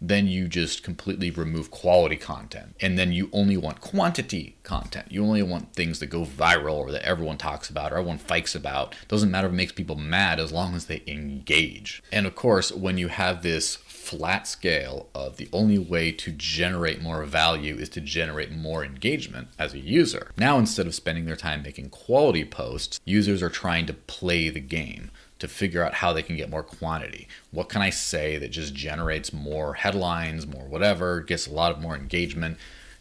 then 0.00 0.26
you 0.26 0.48
just 0.48 0.82
completely 0.82 1.30
remove 1.30 1.70
quality 1.70 2.16
content. 2.16 2.76
And 2.80 2.98
then 2.98 3.12
you 3.12 3.28
only 3.32 3.56
want 3.56 3.80
quantity 3.80 4.56
content. 4.62 5.06
You 5.10 5.24
only 5.24 5.42
want 5.42 5.74
things 5.74 5.98
that 5.98 6.06
go 6.06 6.24
viral 6.24 6.76
or 6.76 6.92
that 6.92 7.02
everyone 7.02 7.38
talks 7.38 7.68
about 7.68 7.92
or 7.92 7.96
everyone 7.96 8.18
fikes 8.18 8.54
about. 8.54 8.94
Doesn't 9.08 9.30
matter 9.30 9.48
if 9.48 9.52
it 9.52 9.56
makes 9.56 9.72
people 9.72 9.96
mad 9.96 10.38
as 10.38 10.52
long 10.52 10.74
as 10.74 10.86
they 10.86 11.02
engage. 11.06 12.02
And 12.12 12.26
of 12.26 12.34
course, 12.34 12.70
when 12.70 12.98
you 12.98 13.08
have 13.08 13.42
this 13.42 13.76
flat 13.76 14.46
scale 14.46 15.08
of 15.14 15.36
the 15.36 15.48
only 15.52 15.78
way 15.78 16.10
to 16.10 16.32
generate 16.32 17.02
more 17.02 17.22
value 17.24 17.76
is 17.76 17.90
to 17.90 18.00
generate 18.00 18.50
more 18.50 18.82
engagement 18.82 19.48
as 19.58 19.74
a 19.74 19.78
user. 19.78 20.30
Now, 20.38 20.58
instead 20.58 20.86
of 20.86 20.94
spending 20.94 21.26
their 21.26 21.36
time 21.36 21.62
making 21.62 21.90
quality 21.90 22.44
posts, 22.44 23.00
users 23.04 23.42
are 23.42 23.50
trying 23.50 23.84
to 23.86 23.92
play 23.92 24.48
the 24.48 24.60
game 24.60 25.10
to 25.38 25.48
figure 25.48 25.84
out 25.84 25.94
how 25.94 26.12
they 26.12 26.22
can 26.22 26.36
get 26.36 26.50
more 26.50 26.62
quantity. 26.62 27.28
What 27.50 27.68
can 27.68 27.82
I 27.82 27.90
say 27.90 28.38
that 28.38 28.48
just 28.48 28.74
generates 28.74 29.32
more 29.32 29.74
headlines, 29.74 30.46
more 30.46 30.64
whatever, 30.64 31.20
gets 31.20 31.46
a 31.46 31.52
lot 31.52 31.72
of 31.72 31.80
more 31.80 31.96
engagement? 31.96 32.58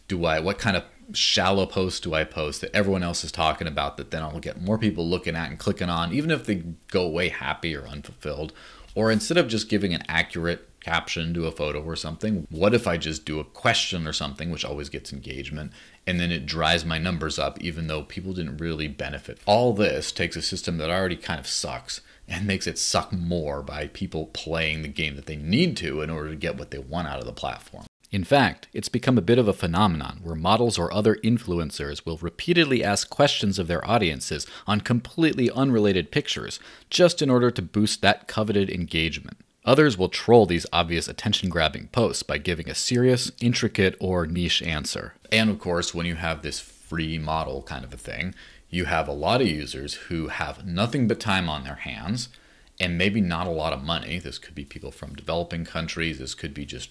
Do 0.07 0.25
I 0.25 0.39
what 0.39 0.59
kind 0.59 0.77
of 0.77 0.83
shallow 1.13 1.65
posts 1.65 2.01
do 2.01 2.13
I 2.13 2.23
post 2.23 2.61
that 2.61 2.75
everyone 2.75 3.03
else 3.03 3.23
is 3.23 3.31
talking 3.31 3.67
about 3.67 3.97
that 3.97 4.11
then 4.11 4.21
I'll 4.21 4.39
get 4.39 4.61
more 4.61 4.77
people 4.77 5.07
looking 5.07 5.35
at 5.35 5.49
and 5.49 5.57
clicking 5.57 5.89
on 5.89 6.11
even 6.13 6.31
if 6.31 6.45
they 6.45 6.63
go 6.91 7.03
away 7.03 7.29
happy 7.29 7.75
or 7.75 7.87
unfulfilled? 7.87 8.53
Or 8.95 9.11
instead 9.11 9.37
of 9.37 9.47
just 9.47 9.69
giving 9.69 9.93
an 9.93 10.03
accurate 10.07 10.67
caption 10.81 11.33
to 11.33 11.45
a 11.45 11.51
photo 11.51 11.83
or 11.83 11.95
something, 11.95 12.47
what 12.49 12.73
if 12.73 12.87
I 12.87 12.97
just 12.97 13.25
do 13.25 13.39
a 13.39 13.43
question 13.43 14.07
or 14.07 14.13
something 14.13 14.49
which 14.49 14.65
always 14.65 14.89
gets 14.89 15.11
engagement 15.11 15.71
and 16.05 16.19
then 16.19 16.31
it 16.31 16.45
drives 16.45 16.85
my 16.85 16.97
numbers 16.97 17.37
up 17.37 17.61
even 17.61 17.87
though 17.87 18.03
people 18.03 18.33
didn't 18.33 18.57
really 18.57 18.87
benefit. 18.87 19.39
All 19.45 19.73
this 19.73 20.11
takes 20.11 20.35
a 20.35 20.41
system 20.41 20.77
that 20.77 20.89
already 20.89 21.17
kind 21.17 21.39
of 21.39 21.47
sucks 21.47 22.01
and 22.27 22.45
makes 22.45 22.67
it 22.67 22.77
suck 22.77 23.11
more 23.13 23.61
by 23.61 23.87
people 23.87 24.27
playing 24.27 24.81
the 24.81 24.87
game 24.87 25.15
that 25.15 25.25
they 25.25 25.35
need 25.35 25.77
to 25.77 26.01
in 26.01 26.09
order 26.09 26.29
to 26.29 26.35
get 26.35 26.57
what 26.57 26.71
they 26.71 26.79
want 26.79 27.07
out 27.07 27.19
of 27.19 27.25
the 27.25 27.31
platform. 27.31 27.85
In 28.09 28.23
fact, 28.23 28.67
it's 28.73 28.87
become 28.87 29.17
a 29.17 29.21
bit 29.21 29.37
of 29.37 29.49
a 29.49 29.53
phenomenon 29.53 30.19
where 30.23 30.35
models 30.35 30.77
or 30.77 30.93
other 30.93 31.15
influencers 31.17 32.05
will 32.05 32.17
repeatedly 32.17 32.81
ask 32.81 33.09
questions 33.09 33.59
of 33.59 33.67
their 33.67 33.85
audiences 33.89 34.47
on 34.65 34.79
completely 34.79 35.51
unrelated 35.51 36.09
pictures 36.09 36.59
just 36.89 37.21
in 37.21 37.29
order 37.29 37.51
to 37.51 37.61
boost 37.61 38.01
that 38.01 38.27
coveted 38.27 38.69
engagement. 38.69 39.37
Others 39.65 39.97
will 39.97 40.07
troll 40.07 40.45
these 40.45 40.65
obvious 40.71 41.09
attention 41.09 41.49
grabbing 41.49 41.87
posts 41.87 42.23
by 42.23 42.37
giving 42.37 42.69
a 42.69 42.75
serious, 42.75 43.33
intricate, 43.41 43.97
or 43.99 44.25
niche 44.25 44.61
answer. 44.61 45.13
And 45.29 45.49
of 45.49 45.59
course, 45.59 45.93
when 45.93 46.05
you 46.05 46.15
have 46.15 46.41
this 46.41 46.61
free 46.61 47.17
model 47.17 47.63
kind 47.63 47.83
of 47.83 47.93
a 47.93 47.97
thing, 47.97 48.33
you 48.69 48.85
have 48.85 49.07
a 49.07 49.13
lot 49.13 49.41
of 49.41 49.47
users 49.47 49.93
who 49.93 50.27
have 50.27 50.65
nothing 50.65 51.07
but 51.07 51.19
time 51.19 51.49
on 51.49 51.63
their 51.63 51.75
hands 51.75 52.29
and 52.79 52.97
maybe 52.97 53.21
not 53.21 53.47
a 53.47 53.51
lot 53.51 53.73
of 53.73 53.83
money. 53.83 54.19
This 54.19 54.37
could 54.37 54.55
be 54.55 54.65
people 54.65 54.91
from 54.91 55.15
developing 55.15 55.65
countries, 55.65 56.19
this 56.19 56.35
could 56.35 56.53
be 56.53 56.65
just, 56.65 56.89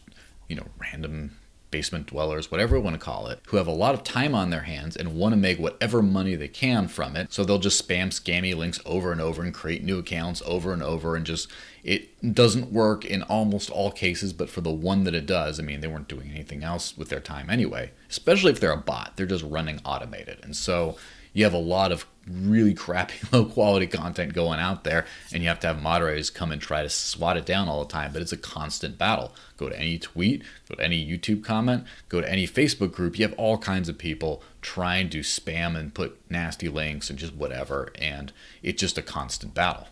you 0.48 0.56
know, 0.56 0.66
random 0.78 1.36
basement 1.70 2.06
dwellers, 2.06 2.50
whatever 2.50 2.76
you 2.76 2.82
want 2.82 2.94
to 2.94 3.04
call 3.04 3.26
it, 3.26 3.40
who 3.48 3.56
have 3.56 3.66
a 3.66 3.72
lot 3.72 3.94
of 3.94 4.02
time 4.02 4.34
on 4.34 4.50
their 4.50 4.62
hands 4.62 4.96
and 4.96 5.14
want 5.14 5.32
to 5.32 5.36
make 5.36 5.58
whatever 5.58 6.00
money 6.00 6.34
they 6.34 6.48
can 6.48 6.88
from 6.88 7.16
it. 7.16 7.32
So 7.32 7.44
they'll 7.44 7.58
just 7.58 7.86
spam 7.86 8.08
scammy 8.08 8.56
links 8.56 8.80
over 8.86 9.12
and 9.12 9.20
over 9.20 9.42
and 9.42 9.52
create 9.52 9.84
new 9.84 9.98
accounts 9.98 10.42
over 10.46 10.72
and 10.72 10.82
over 10.82 11.16
and 11.16 11.26
just 11.26 11.50
it 11.82 12.34
doesn't 12.34 12.72
work 12.72 13.04
in 13.04 13.22
almost 13.24 13.70
all 13.70 13.90
cases, 13.90 14.32
but 14.32 14.48
for 14.48 14.60
the 14.60 14.72
one 14.72 15.04
that 15.04 15.14
it 15.14 15.26
does, 15.26 15.60
I 15.60 15.62
mean, 15.62 15.80
they 15.80 15.88
weren't 15.88 16.08
doing 16.08 16.30
anything 16.30 16.64
else 16.64 16.96
with 16.96 17.10
their 17.10 17.20
time 17.20 17.50
anyway, 17.50 17.92
especially 18.08 18.52
if 18.52 18.60
they're 18.60 18.72
a 18.72 18.76
bot. 18.76 19.16
They're 19.16 19.26
just 19.26 19.44
running 19.44 19.80
automated. 19.84 20.38
And 20.42 20.56
so 20.56 20.96
you 21.36 21.44
have 21.44 21.52
a 21.52 21.58
lot 21.58 21.92
of 21.92 22.06
really 22.26 22.72
crappy 22.72 23.14
low 23.32 23.44
quality 23.44 23.86
content 23.86 24.32
going 24.32 24.58
out 24.58 24.84
there 24.84 25.04
and 25.32 25.42
you 25.42 25.48
have 25.48 25.60
to 25.60 25.66
have 25.66 25.80
moderators 25.80 26.30
come 26.30 26.50
and 26.50 26.62
try 26.62 26.82
to 26.82 26.88
swat 26.88 27.36
it 27.36 27.44
down 27.44 27.68
all 27.68 27.84
the 27.84 27.92
time 27.92 28.10
but 28.10 28.22
it's 28.22 28.32
a 28.32 28.38
constant 28.38 28.96
battle. 28.96 29.32
Go 29.58 29.68
to 29.68 29.78
any 29.78 29.98
tweet 29.98 30.42
go 30.68 30.74
to 30.74 30.82
any 30.82 31.06
youtube 31.06 31.44
comment 31.44 31.84
go 32.08 32.20
to 32.20 32.30
any 32.30 32.48
facebook 32.48 32.92
group. 32.92 33.18
You 33.18 33.28
have 33.28 33.38
all 33.38 33.58
kinds 33.58 33.88
of 33.88 33.98
people 33.98 34.42
trying 34.62 35.10
to 35.10 35.20
spam 35.20 35.76
and 35.76 35.92
put 35.92 36.18
nasty 36.30 36.68
links 36.68 37.10
and 37.10 37.18
just 37.18 37.34
whatever 37.34 37.92
and 37.96 38.32
it's 38.62 38.80
just 38.80 38.98
a 38.98 39.02
constant 39.02 39.52
battle. 39.54 39.88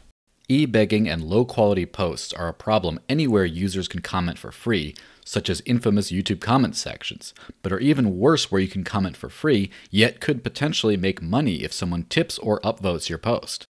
E-begging 0.49 1.09
and 1.09 1.25
low-quality 1.25 1.87
posts 1.87 2.33
are 2.33 2.49
a 2.49 2.55
problem 2.55 3.01
anywhere 3.09 3.47
users 3.47 3.89
can 3.89 4.01
comment 4.01 4.39
for 4.39 4.53
free, 4.53 4.95
such 5.25 5.51
as 5.51 5.63
infamous 5.67 6.13
YouTube 6.13 6.41
comment 6.41 6.77
sections, 6.77 7.35
but 7.63 7.73
are 7.73 7.81
even 7.81 8.19
worse 8.19 8.51
where 8.51 8.61
you 8.61 8.69
can 8.69 8.85
comment 8.85 9.17
for 9.17 9.29
free, 9.29 9.71
yet 9.91 10.21
could 10.21 10.45
potentially 10.45 10.97
make 10.97 11.23
money 11.23 11.65
if 11.65 11.73
someone 11.73 12.05
tips 12.05 12.39
or 12.39 12.61
upvotes 12.61 13.09
your 13.09 13.19
post. 13.19 13.67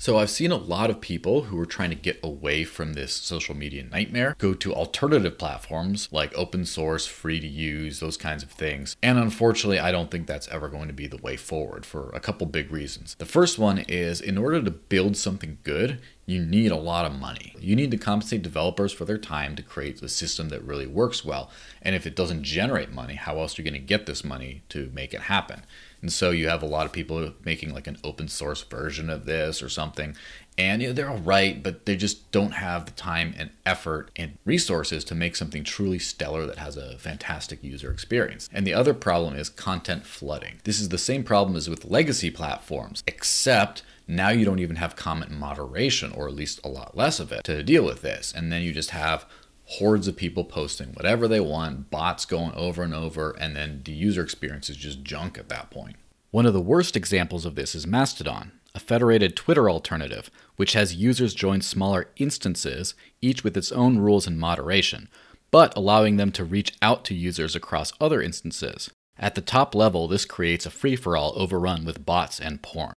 So 0.00 0.16
I've 0.16 0.30
seen 0.30 0.52
a 0.52 0.56
lot 0.56 0.90
of 0.90 1.00
people 1.00 1.42
who 1.42 1.58
are 1.58 1.66
trying 1.66 1.90
to 1.90 1.96
get 1.96 2.20
away 2.22 2.62
from 2.62 2.92
this 2.92 3.12
social 3.12 3.56
media 3.56 3.82
nightmare 3.82 4.36
go 4.38 4.54
to 4.54 4.72
alternative 4.72 5.38
platforms 5.38 6.08
like 6.12 6.32
open 6.38 6.64
source, 6.66 7.04
free 7.04 7.40
to 7.40 7.48
use, 7.48 7.98
those 7.98 8.16
kinds 8.16 8.44
of 8.44 8.50
things. 8.52 8.96
And 9.02 9.18
unfortunately, 9.18 9.80
I 9.80 9.90
don't 9.90 10.08
think 10.08 10.28
that's 10.28 10.46
ever 10.48 10.68
going 10.68 10.86
to 10.86 10.94
be 10.94 11.08
the 11.08 11.16
way 11.16 11.36
forward 11.36 11.84
for 11.84 12.10
a 12.10 12.20
couple 12.20 12.46
big 12.46 12.70
reasons. 12.70 13.16
The 13.18 13.26
first 13.26 13.58
one 13.58 13.78
is 13.88 14.20
in 14.20 14.38
order 14.38 14.62
to 14.62 14.70
build 14.70 15.16
something 15.16 15.58
good, 15.64 16.00
you 16.26 16.44
need 16.44 16.70
a 16.70 16.76
lot 16.76 17.04
of 17.04 17.18
money. 17.18 17.56
You 17.58 17.74
need 17.74 17.90
to 17.90 17.96
compensate 17.96 18.42
developers 18.42 18.92
for 18.92 19.04
their 19.04 19.18
time 19.18 19.56
to 19.56 19.62
create 19.64 20.00
a 20.00 20.08
system 20.08 20.50
that 20.50 20.62
really 20.62 20.86
works 20.86 21.24
well. 21.24 21.50
And 21.82 21.96
if 21.96 22.06
it 22.06 22.14
doesn't 22.14 22.44
generate 22.44 22.92
money, 22.92 23.16
how 23.16 23.40
else 23.40 23.58
are 23.58 23.62
you 23.62 23.68
going 23.68 23.80
to 23.80 23.86
get 23.86 24.06
this 24.06 24.22
money 24.22 24.62
to 24.68 24.92
make 24.94 25.12
it 25.12 25.22
happen? 25.22 25.64
And 26.00 26.12
so 26.12 26.30
you 26.30 26.48
have 26.48 26.62
a 26.62 26.66
lot 26.66 26.86
of 26.86 26.92
people 26.92 27.32
making 27.44 27.74
like 27.74 27.86
an 27.86 27.98
open 28.04 28.28
source 28.28 28.62
version 28.62 29.10
of 29.10 29.24
this 29.24 29.62
or 29.62 29.68
something. 29.68 30.16
And 30.56 30.82
you 30.82 30.88
know, 30.88 30.94
they're 30.94 31.08
all 31.08 31.18
right, 31.18 31.62
but 31.62 31.86
they 31.86 31.96
just 31.96 32.30
don't 32.32 32.52
have 32.52 32.84
the 32.84 32.92
time 32.92 33.34
and 33.38 33.50
effort 33.64 34.10
and 34.16 34.38
resources 34.44 35.04
to 35.04 35.14
make 35.14 35.36
something 35.36 35.62
truly 35.62 36.00
stellar 36.00 36.46
that 36.46 36.58
has 36.58 36.76
a 36.76 36.98
fantastic 36.98 37.62
user 37.62 37.92
experience. 37.92 38.48
And 38.52 38.66
the 38.66 38.74
other 38.74 38.92
problem 38.92 39.36
is 39.36 39.48
content 39.48 40.04
flooding. 40.04 40.60
This 40.64 40.80
is 40.80 40.88
the 40.88 40.98
same 40.98 41.22
problem 41.22 41.56
as 41.56 41.70
with 41.70 41.84
legacy 41.84 42.30
platforms, 42.30 43.04
except 43.06 43.82
now 44.08 44.30
you 44.30 44.44
don't 44.44 44.58
even 44.58 44.76
have 44.76 44.96
comment 44.96 45.30
moderation, 45.30 46.10
or 46.12 46.26
at 46.26 46.34
least 46.34 46.60
a 46.64 46.68
lot 46.68 46.96
less 46.96 47.20
of 47.20 47.30
it, 47.30 47.44
to 47.44 47.62
deal 47.62 47.84
with 47.84 48.02
this. 48.02 48.32
And 48.34 48.50
then 48.50 48.62
you 48.62 48.72
just 48.72 48.90
have 48.90 49.26
hordes 49.72 50.08
of 50.08 50.16
people 50.16 50.44
posting 50.44 50.88
whatever 50.94 51.28
they 51.28 51.40
want, 51.40 51.90
bots 51.90 52.24
going 52.24 52.52
over 52.52 52.82
and 52.82 52.94
over, 52.94 53.32
and 53.38 53.54
then 53.54 53.82
the 53.84 53.92
user 53.92 54.22
experience 54.22 54.70
is 54.70 54.76
just 54.76 55.02
junk 55.02 55.36
at 55.36 55.50
that 55.50 55.70
point. 55.70 55.96
One 56.30 56.46
of 56.46 56.54
the 56.54 56.60
worst 56.60 56.96
examples 56.96 57.44
of 57.44 57.54
this 57.54 57.74
is 57.74 57.86
Mastodon, 57.86 58.52
a 58.74 58.80
federated 58.80 59.36
Twitter 59.36 59.68
alternative, 59.68 60.30
which 60.56 60.72
has 60.72 60.94
users 60.94 61.34
join 61.34 61.60
smaller 61.60 62.08
instances, 62.16 62.94
each 63.20 63.44
with 63.44 63.58
its 63.58 63.70
own 63.70 63.98
rules 63.98 64.26
and 64.26 64.38
moderation, 64.38 65.08
but 65.50 65.76
allowing 65.76 66.16
them 66.16 66.32
to 66.32 66.44
reach 66.44 66.74
out 66.80 67.04
to 67.04 67.14
users 67.14 67.54
across 67.54 67.92
other 68.00 68.22
instances. 68.22 68.90
At 69.18 69.34
the 69.34 69.42
top 69.42 69.74
level, 69.74 70.08
this 70.08 70.24
creates 70.24 70.64
a 70.64 70.70
free 70.70 70.96
for 70.96 71.14
all 71.14 71.34
overrun 71.36 71.84
with 71.84 72.06
bots 72.06 72.40
and 72.40 72.62
porn. 72.62 72.94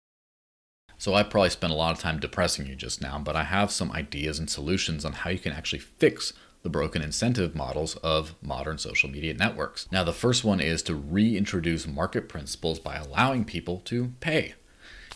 So 0.99 1.15
I 1.15 1.23
probably 1.25 1.50
spent 1.50 1.73
a 1.73 1.77
lot 1.77 1.97
of 1.97 1.99
time 1.99 2.21
depressing 2.21 2.67
you 2.67 2.77
just 2.77 3.00
now, 3.00 3.19
but 3.19 3.35
I 3.35 3.45
have 3.45 3.73
some 3.73 3.91
ideas 3.91 4.39
and 4.39 4.49
solutions 4.49 5.05
on 5.05 5.15
how 5.15 5.31
you 5.31 5.39
can 5.39 5.53
actually 5.53 5.79
fix 5.79 6.33
the 6.62 6.69
broken 6.69 7.02
incentive 7.02 7.55
models 7.55 7.97
of 7.97 8.35
modern 8.43 8.79
social 8.79 9.09
media 9.09 9.35
networks. 9.35 9.87
Now, 9.90 10.05
the 10.05 10.12
first 10.12 10.45
one 10.45 10.61
is 10.61 10.83
to 10.85 10.95
reintroduce 10.95 11.87
market 11.87 12.29
principles 12.29 12.79
by 12.79 12.97
allowing 12.97 13.45
people 13.45 13.81
to 13.87 14.12
pay. 14.21 14.55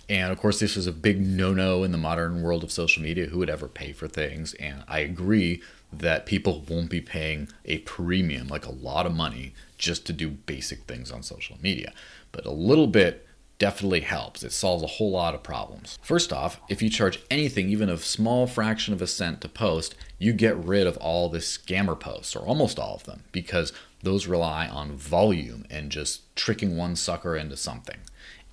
And 0.09 0.33
of 0.33 0.39
course, 0.39 0.61
this 0.61 0.77
is 0.77 0.87
a 0.87 0.93
big 0.93 1.21
no 1.21 1.55
no 1.55 1.83
in 1.83 1.93
the 1.93 1.99
modern 1.99 2.43
world 2.43 2.63
of 2.63 2.73
social 2.73 3.03
media. 3.03 3.27
Who 3.27 3.39
would 3.39 3.51
ever 3.51 3.69
pay 3.69 3.93
for 3.93 4.09
things? 4.09 4.55
And 4.55 4.85
I 4.87 4.99
agree 5.01 5.63
that 5.93 6.27
people 6.27 6.65
won't 6.69 6.91
be 6.91 7.01
paying 7.01 7.49
a 7.65 7.79
premium, 7.79 8.49
like 8.49 8.67
a 8.67 8.73
lot 8.73 9.07
of 9.07 9.15
money, 9.15 9.55
just 9.79 10.07
to 10.07 10.13
do 10.13 10.29
basic 10.29 10.83
things 10.83 11.11
on 11.11 11.23
social 11.23 11.57
media. 11.63 11.93
But 12.33 12.45
a 12.45 12.51
little 12.51 12.87
bit 12.87 13.27
definitely 13.65 14.01
helps. 14.01 14.45
It 14.45 14.53
solves 14.53 14.83
a 14.83 14.87
whole 14.87 15.11
lot 15.11 15.35
of 15.35 15.43
problems. 15.43 15.99
First 16.03 16.35
off, 16.35 16.61
if 16.69 16.83
you 16.83 16.91
charge 16.91 17.23
anything, 17.31 17.71
even 17.71 17.89
a 17.89 17.97
small 17.97 18.47
fraction 18.47 18.93
of 18.93 19.01
a 19.01 19.07
cent 19.07 19.41
to 19.41 19.49
post, 19.49 19.95
you 20.19 20.35
get 20.35 20.55
rid 20.63 20.87
of 20.87 20.99
all 20.99 21.31
the 21.31 21.39
scammer 21.39 21.99
posts, 21.99 22.37
or 22.37 22.41
almost 22.41 22.79
all 22.79 22.97
of 22.97 23.05
them, 23.05 23.23
because 23.33 23.73
those 24.03 24.27
rely 24.27 24.69
on 24.69 24.93
volume 24.93 25.65
and 25.71 25.89
just 25.91 26.37
tricking 26.37 26.77
one 26.77 26.95
sucker 26.95 27.37
into 27.39 27.57
something. 27.57 28.01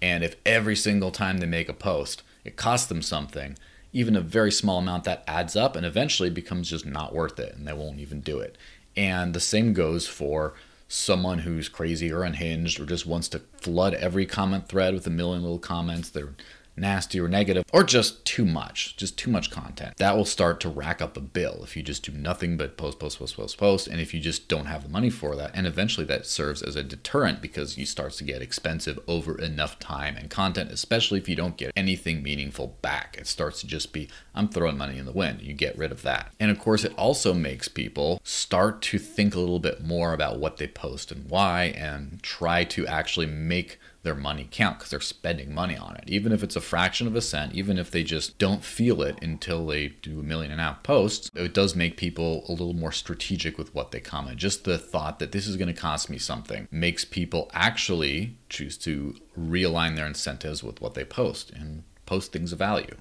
And 0.02 0.24
if 0.24 0.38
every 0.46 0.78
single 0.78 1.12
time 1.12 1.40
they 1.40 1.46
make 1.46 1.68
a 1.68 1.74
post, 1.74 2.24
it 2.46 2.56
costs 2.56 2.88
them 2.88 3.02
something, 3.02 3.58
even 3.92 4.16
a 4.16 4.22
very 4.22 4.50
small 4.50 4.78
amount 4.78 5.04
that 5.04 5.26
adds 5.28 5.58
up 5.58 5.76
and 5.76 5.86
eventually 5.86 6.30
becomes 6.30 6.70
just 6.70 6.86
not 6.86 7.14
worth 7.14 7.38
it 7.38 7.54
and 7.54 7.68
they 7.68 7.74
won't 7.74 8.00
even 8.00 8.22
do 8.22 8.40
it. 8.40 8.58
And 8.96 9.34
the 9.34 9.42
same 9.42 9.74
goes 9.74 10.08
for 10.08 10.54
someone 10.92 11.40
who's 11.40 11.70
crazy 11.70 12.12
or 12.12 12.24
unhinged 12.24 12.78
or 12.78 12.86
just 12.86 13.06
wants 13.06 13.30
to 13.30 13.40
flood 13.56 13.94
every 13.94 14.26
comment 14.26 14.68
thread 14.68 14.94
with 14.94 15.08
a 15.08 15.10
million 15.10 15.42
little 15.42 15.58
comments. 15.58 16.10
They're 16.10 16.34
nasty 16.76 17.20
or 17.20 17.28
negative, 17.28 17.64
or 17.72 17.84
just 17.84 18.24
too 18.26 18.46
much, 18.46 18.96
just 18.98 19.18
too 19.18 19.30
much 19.30 19.52
content. 19.52 19.98
That 19.98 20.16
will 20.16 20.26
start 20.26 20.60
to 20.62 20.70
rack 20.70 21.02
up 21.02 21.18
a 21.18 21.22
bill 21.22 21.62
if 21.64 21.76
you 21.76 21.84
just 21.84 22.04
do 22.04 22.12
nothing 22.12 22.58
but 22.58 22.78
post, 22.78 23.00
post, 23.00 23.20
post, 23.20 23.36
post, 23.36 23.58
post, 23.58 23.88
and 23.88 24.00
if 24.00 24.14
you 24.14 24.20
just 24.20 24.48
don't 24.48 24.66
have 24.66 24.84
the 24.84 24.90
money 24.90 25.10
for 25.10 25.36
that. 25.36 25.52
And 25.54 25.68
eventually 25.68 26.06
that 26.08 26.26
serves 26.26 26.62
as 26.62 26.76
a 26.76 26.84
deterrent 26.84 27.42
because 27.42 27.78
you 27.78 27.86
starts 27.86 28.18
to 28.18 28.24
get 28.24 28.42
expensive 28.42 29.00
over 29.08 29.38
enough 29.40 29.80
time 29.80 30.16
and 30.16 30.30
content, 30.30 30.72
especially 30.72 31.20
if 31.20 31.30
you 31.30 31.36
don't 31.36 31.58
get 31.58 31.72
anything 31.76 32.24
meaningful 32.24 32.78
back. 32.82 33.16
It 33.20 33.28
starts 33.28 33.62
to 33.62 33.68
just 33.68 33.94
be, 33.94 34.10
I'm 34.34 34.48
throwing 34.48 34.78
money 34.78 34.98
in 34.98 35.06
the 35.06 35.12
wind. 35.12 35.42
You 35.42 35.54
get 35.54 35.78
rid 35.78 35.92
of 35.92 36.02
that. 36.04 36.34
And 36.40 36.50
of 36.52 36.60
course, 36.60 36.84
it 36.84 36.94
also 36.98 37.34
makes 37.34 37.68
people 37.68 38.20
start 38.24 38.82
to 38.84 38.98
think 38.98 39.36
a 39.36 39.40
little 39.40 39.60
bit 39.60 39.84
more 39.84 40.14
about 40.14 40.40
what 40.40 40.58
they 40.58 40.68
post 40.68 41.12
and 41.12 41.30
why 41.30 41.74
and 41.76 42.22
try 42.24 42.64
to 42.64 42.88
actually 42.88 43.26
make 43.26 43.80
their 44.04 44.16
money 44.16 44.48
count 44.50 44.80
because 44.80 44.92
they're 44.92 45.00
spending 45.00 45.54
money 45.54 45.78
on 45.78 45.96
it. 45.96 46.04
Even 46.08 46.32
if 46.32 46.44
it's 46.44 46.56
a 46.56 46.62
fraction 46.62 47.08
of 47.08 47.16
a 47.16 47.22
cent, 47.22 47.54
even 47.54 47.78
if 47.78 47.92
they 47.92 48.04
just 48.04 48.38
don't 48.38 48.64
feel 48.64 49.02
it 49.02 49.18
until 49.22 49.66
they 49.66 49.90
do 50.02 50.20
a 50.20 50.24
million 50.24 50.52
and 50.52 50.60
a 50.60 50.64
half 50.64 50.84
posts, 50.84 51.30
it 51.36 51.54
does 51.54 51.76
make 51.76 51.98
people 51.98 52.46
a 52.48 52.52
little 52.52 52.74
more 52.74 52.92
strategic 52.92 53.58
with 53.58 53.74
what 53.76 53.92
they 53.92 54.00
comment. 54.00 54.38
Just 54.38 54.64
the 54.64 54.78
thought 54.78 55.20
that 55.20 55.32
this 55.32 55.48
is 55.48 55.58
going 55.58 55.74
to 55.74 55.82
cost 55.82 56.10
me 56.10 56.18
something 56.18 56.68
makes 56.72 57.06
people 57.06 57.50
actually 57.54 58.38
choose 58.50 58.78
to 58.80 59.16
realign 59.38 59.96
their 59.96 60.08
incentives 60.08 60.64
with 60.64 60.82
what 60.82 60.94
they 60.94 61.06
post 61.06 61.52
and 61.52 61.84
post 62.06 62.32
things 62.32 62.52
of 62.52 62.60
value. 62.60 62.96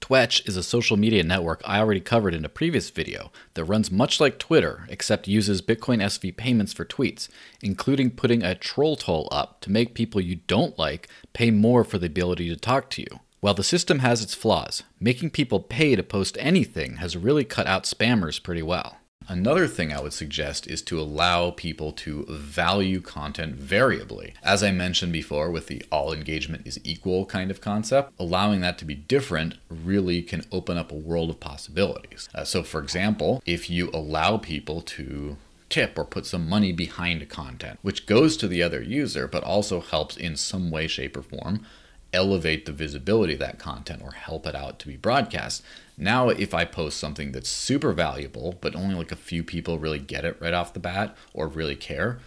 Twetch 0.00 0.48
is 0.48 0.56
a 0.56 0.62
social 0.62 0.96
media 0.96 1.22
network 1.22 1.60
I 1.64 1.78
already 1.78 2.00
covered 2.00 2.34
in 2.34 2.44
a 2.44 2.48
previous 2.48 2.90
video 2.90 3.30
that 3.54 3.64
runs 3.64 3.90
much 3.90 4.18
like 4.18 4.38
Twitter, 4.38 4.86
except 4.88 5.28
uses 5.28 5.62
Bitcoin 5.62 6.02
SV 6.02 6.36
payments 6.36 6.72
for 6.72 6.84
tweets, 6.84 7.28
including 7.62 8.10
putting 8.10 8.42
a 8.42 8.54
troll 8.54 8.96
toll 8.96 9.28
up 9.30 9.60
to 9.60 9.70
make 9.70 9.94
people 9.94 10.20
you 10.20 10.36
don't 10.46 10.78
like 10.78 11.08
pay 11.32 11.50
more 11.50 11.84
for 11.84 11.98
the 11.98 12.06
ability 12.06 12.48
to 12.48 12.56
talk 12.56 12.88
to 12.90 13.02
you. 13.02 13.20
While 13.40 13.54
the 13.54 13.62
system 13.62 14.00
has 14.00 14.22
its 14.22 14.34
flaws, 14.34 14.82
making 14.98 15.30
people 15.30 15.60
pay 15.60 15.96
to 15.96 16.02
post 16.02 16.36
anything 16.40 16.96
has 16.96 17.16
really 17.16 17.44
cut 17.44 17.66
out 17.66 17.84
spammers 17.84 18.42
pretty 18.42 18.62
well. 18.62 18.96
Another 19.30 19.68
thing 19.68 19.92
I 19.92 20.00
would 20.00 20.12
suggest 20.12 20.66
is 20.66 20.82
to 20.82 20.98
allow 21.00 21.52
people 21.52 21.92
to 21.92 22.26
value 22.28 23.00
content 23.00 23.54
variably. 23.54 24.34
As 24.42 24.64
I 24.64 24.72
mentioned 24.72 25.12
before, 25.12 25.52
with 25.52 25.68
the 25.68 25.84
all 25.92 26.12
engagement 26.12 26.66
is 26.66 26.80
equal 26.82 27.26
kind 27.26 27.48
of 27.48 27.60
concept, 27.60 28.12
allowing 28.18 28.60
that 28.62 28.76
to 28.78 28.84
be 28.84 28.96
different 28.96 29.54
really 29.68 30.20
can 30.20 30.44
open 30.50 30.76
up 30.76 30.90
a 30.90 30.96
world 30.96 31.30
of 31.30 31.38
possibilities. 31.38 32.28
Uh, 32.34 32.42
so, 32.42 32.64
for 32.64 32.82
example, 32.82 33.40
if 33.46 33.70
you 33.70 33.88
allow 33.94 34.36
people 34.36 34.82
to 34.82 35.36
tip 35.68 35.96
or 35.96 36.04
put 36.04 36.26
some 36.26 36.48
money 36.48 36.72
behind 36.72 37.28
content, 37.28 37.78
which 37.82 38.06
goes 38.06 38.36
to 38.36 38.48
the 38.48 38.64
other 38.64 38.82
user 38.82 39.28
but 39.28 39.44
also 39.44 39.80
helps 39.80 40.16
in 40.16 40.34
some 40.34 40.72
way, 40.72 40.88
shape, 40.88 41.16
or 41.16 41.22
form 41.22 41.64
elevate 42.12 42.66
the 42.66 42.72
visibility 42.72 43.34
of 43.34 43.38
that 43.38 43.58
content 43.58 44.02
or 44.02 44.12
help 44.12 44.46
it 44.46 44.54
out 44.54 44.78
to 44.80 44.88
be 44.88 44.96
broadcast. 44.96 45.62
Now, 46.00 46.30
if 46.30 46.54
I 46.54 46.64
post 46.64 46.98
something 46.98 47.32
that's 47.32 47.50
super 47.50 47.92
valuable, 47.92 48.56
but 48.62 48.74
only 48.74 48.94
like 48.94 49.12
a 49.12 49.16
few 49.16 49.44
people 49.44 49.78
really 49.78 49.98
get 49.98 50.24
it 50.24 50.38
right 50.40 50.54
off 50.54 50.72
the 50.72 50.80
bat 50.80 51.14
or 51.34 51.46
really 51.46 51.76
care, 51.76 52.18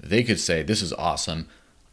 they 0.00 0.24
could 0.24 0.40
say, 0.40 0.64
This 0.64 0.82
is 0.82 0.92
awesome. 0.94 1.46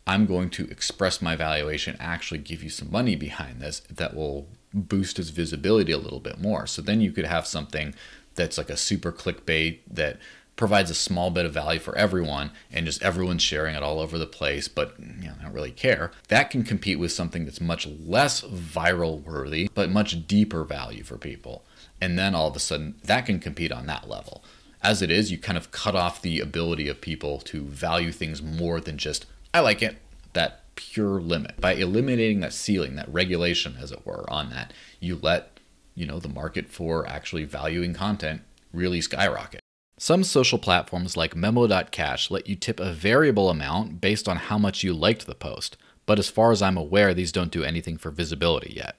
I'm 0.08 0.25
going 0.25 0.50
to 0.51 0.67
express 0.70 1.22
my 1.22 1.36
valuation, 1.36 1.96
actually 2.00 2.39
give 2.39 2.63
you 2.63 2.70
some 2.70 2.89
money 2.89 3.15
behind 3.15 3.62
this 3.62 3.82
that 3.82 4.15
will 4.15 4.48
boost 4.74 5.20
its 5.20 5.29
visibility 5.29 5.91
a 5.91 5.98
little 5.98 6.20
bit 6.20 6.41
more. 6.41 6.65
So 6.65 6.82
then 6.82 7.01
you 7.01 7.12
could 7.12 7.25
have 7.25 7.46
something 7.46 7.94
that's 8.34 8.58
like 8.58 8.72
a 8.72 8.77
super 8.77 9.12
clickbait 9.12 9.79
that 9.91 10.17
provides 10.58 10.90
a 10.90 10.96
small 10.96 11.30
bit 11.30 11.46
of 11.46 11.54
value 11.54 11.80
for 11.80 11.96
everyone 11.98 12.52
and 12.72 12.86
just 12.86 13.02
everyone's 13.02 13.44
sharing 13.44 13.76
it 13.76 13.84
all 13.84 14.00
over 14.00 14.18
the 14.18 14.26
place 14.26 14.68
but 14.68 14.96
you 15.00 15.30
know 15.30 15.36
don't 15.42 15.54
really 15.54 15.72
care. 15.72 16.12
That 16.28 16.50
can 16.50 16.64
compete 16.64 17.00
with 17.00 17.14
something 17.14 17.46
that's 17.46 17.62
much 17.62 17.88
less 17.88 18.42
viral 18.42 19.24
worthy 19.24 19.70
but 19.74 19.90
much 19.90 20.28
deeper 20.28 20.66
value 20.66 21.04
for 21.04 21.18
people. 21.18 21.64
And 22.02 22.20
then 22.20 22.36
all 22.36 22.50
of 22.50 22.56
a 22.56 22.60
sudden 22.60 22.96
that 23.04 23.26
can 23.26 23.40
compete 23.40 23.72
on 23.72 23.86
that 23.86 24.10
level. 24.10 24.44
As 24.84 25.02
it 25.02 25.12
is 25.12 25.32
you 25.32 25.38
kind 25.38 25.58
of 25.58 25.72
cut 25.72 25.96
off 25.96 26.22
the 26.22 26.40
ability 26.42 26.90
of 26.90 27.00
people 27.00 27.40
to 27.42 27.62
value 27.64 28.12
things 28.12 28.42
more 28.42 28.82
than 28.82 28.98
just 28.98 29.26
i 29.54 29.60
like 29.62 29.82
it. 29.82 29.98
That 30.34 30.64
pure 30.76 31.22
limit. 31.22 31.62
By 31.62 31.74
eliminating 31.74 32.40
that 32.42 32.54
ceiling 32.54 32.96
that 32.96 33.12
regulation 33.12 33.76
as 33.80 33.92
it 33.92 34.06
were 34.06 34.26
on 34.30 34.50
that 34.50 34.74
you 35.00 35.20
let 35.22 35.60
you 35.94 36.08
know 36.08 36.20
the 36.20 36.30
market 36.30 36.68
for 36.68 37.08
actually 37.08 37.44
valuing 37.44 37.94
content 37.94 38.42
really 38.74 39.02
skyrocket 39.02 39.62
some 40.00 40.24
social 40.24 40.60
platforms 40.60 41.18
like 41.18 41.36
Memo.cash 41.36 42.30
let 42.30 42.48
you 42.48 42.56
tip 42.56 42.80
a 42.80 42.94
variable 42.94 43.50
amount 43.50 44.00
based 44.00 44.27
on 44.30 44.38
how 44.38 44.58
much 44.58 44.84
you 44.84 44.94
liked 44.94 45.25
the 45.25 45.36
post, 45.36 45.75
but 46.06 46.20
as 46.20 46.30
far 46.30 46.51
as 46.51 46.62
I'm 46.62 46.77
aware, 46.77 47.13
these 47.13 47.32
don't 47.32 47.51
do 47.51 47.63
anything 47.63 47.98
for 47.98 48.12
visibility 48.12 48.74
yet. 48.75 48.98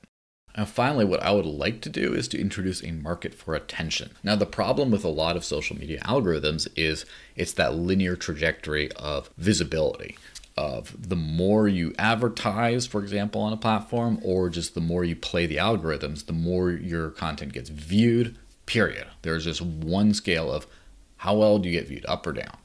And 0.54 0.68
finally, 0.68 1.04
what 1.04 1.22
I 1.22 1.30
would 1.30 1.46
like 1.46 1.80
to 1.82 1.88
do 1.88 2.14
is 2.14 2.26
to 2.28 2.40
introduce 2.40 2.82
a 2.82 2.90
market 2.90 3.32
for 3.32 3.54
attention. 3.54 4.10
Now, 4.24 4.34
the 4.34 4.44
problem 4.44 4.90
with 4.90 5.04
a 5.04 5.08
lot 5.08 5.36
of 5.36 5.44
social 5.44 5.78
media 5.78 6.00
algorithms 6.00 6.66
is 6.74 7.06
it's 7.36 7.52
that 7.52 7.76
linear 7.76 8.16
trajectory 8.16 8.90
of 8.92 9.30
visibility. 9.38 10.18
Of 10.56 11.08
the 11.08 11.14
more 11.14 11.68
you 11.68 11.94
advertise, 11.96 12.88
for 12.88 13.00
example, 13.00 13.40
on 13.40 13.52
a 13.52 13.56
platform, 13.56 14.18
or 14.24 14.50
just 14.50 14.74
the 14.74 14.80
more 14.80 15.04
you 15.04 15.14
play 15.14 15.46
the 15.46 15.58
algorithms, 15.58 16.26
the 16.26 16.32
more 16.32 16.72
your 16.72 17.10
content 17.10 17.52
gets 17.52 17.70
viewed, 17.70 18.36
period. 18.66 19.06
There's 19.22 19.44
just 19.44 19.62
one 19.62 20.12
scale 20.12 20.52
of 20.52 20.66
how 21.18 21.34
well 21.34 21.58
do 21.58 21.68
you 21.68 21.78
get 21.78 21.88
viewed, 21.88 22.06
up 22.06 22.26
or 22.26 22.32
down? 22.32 22.56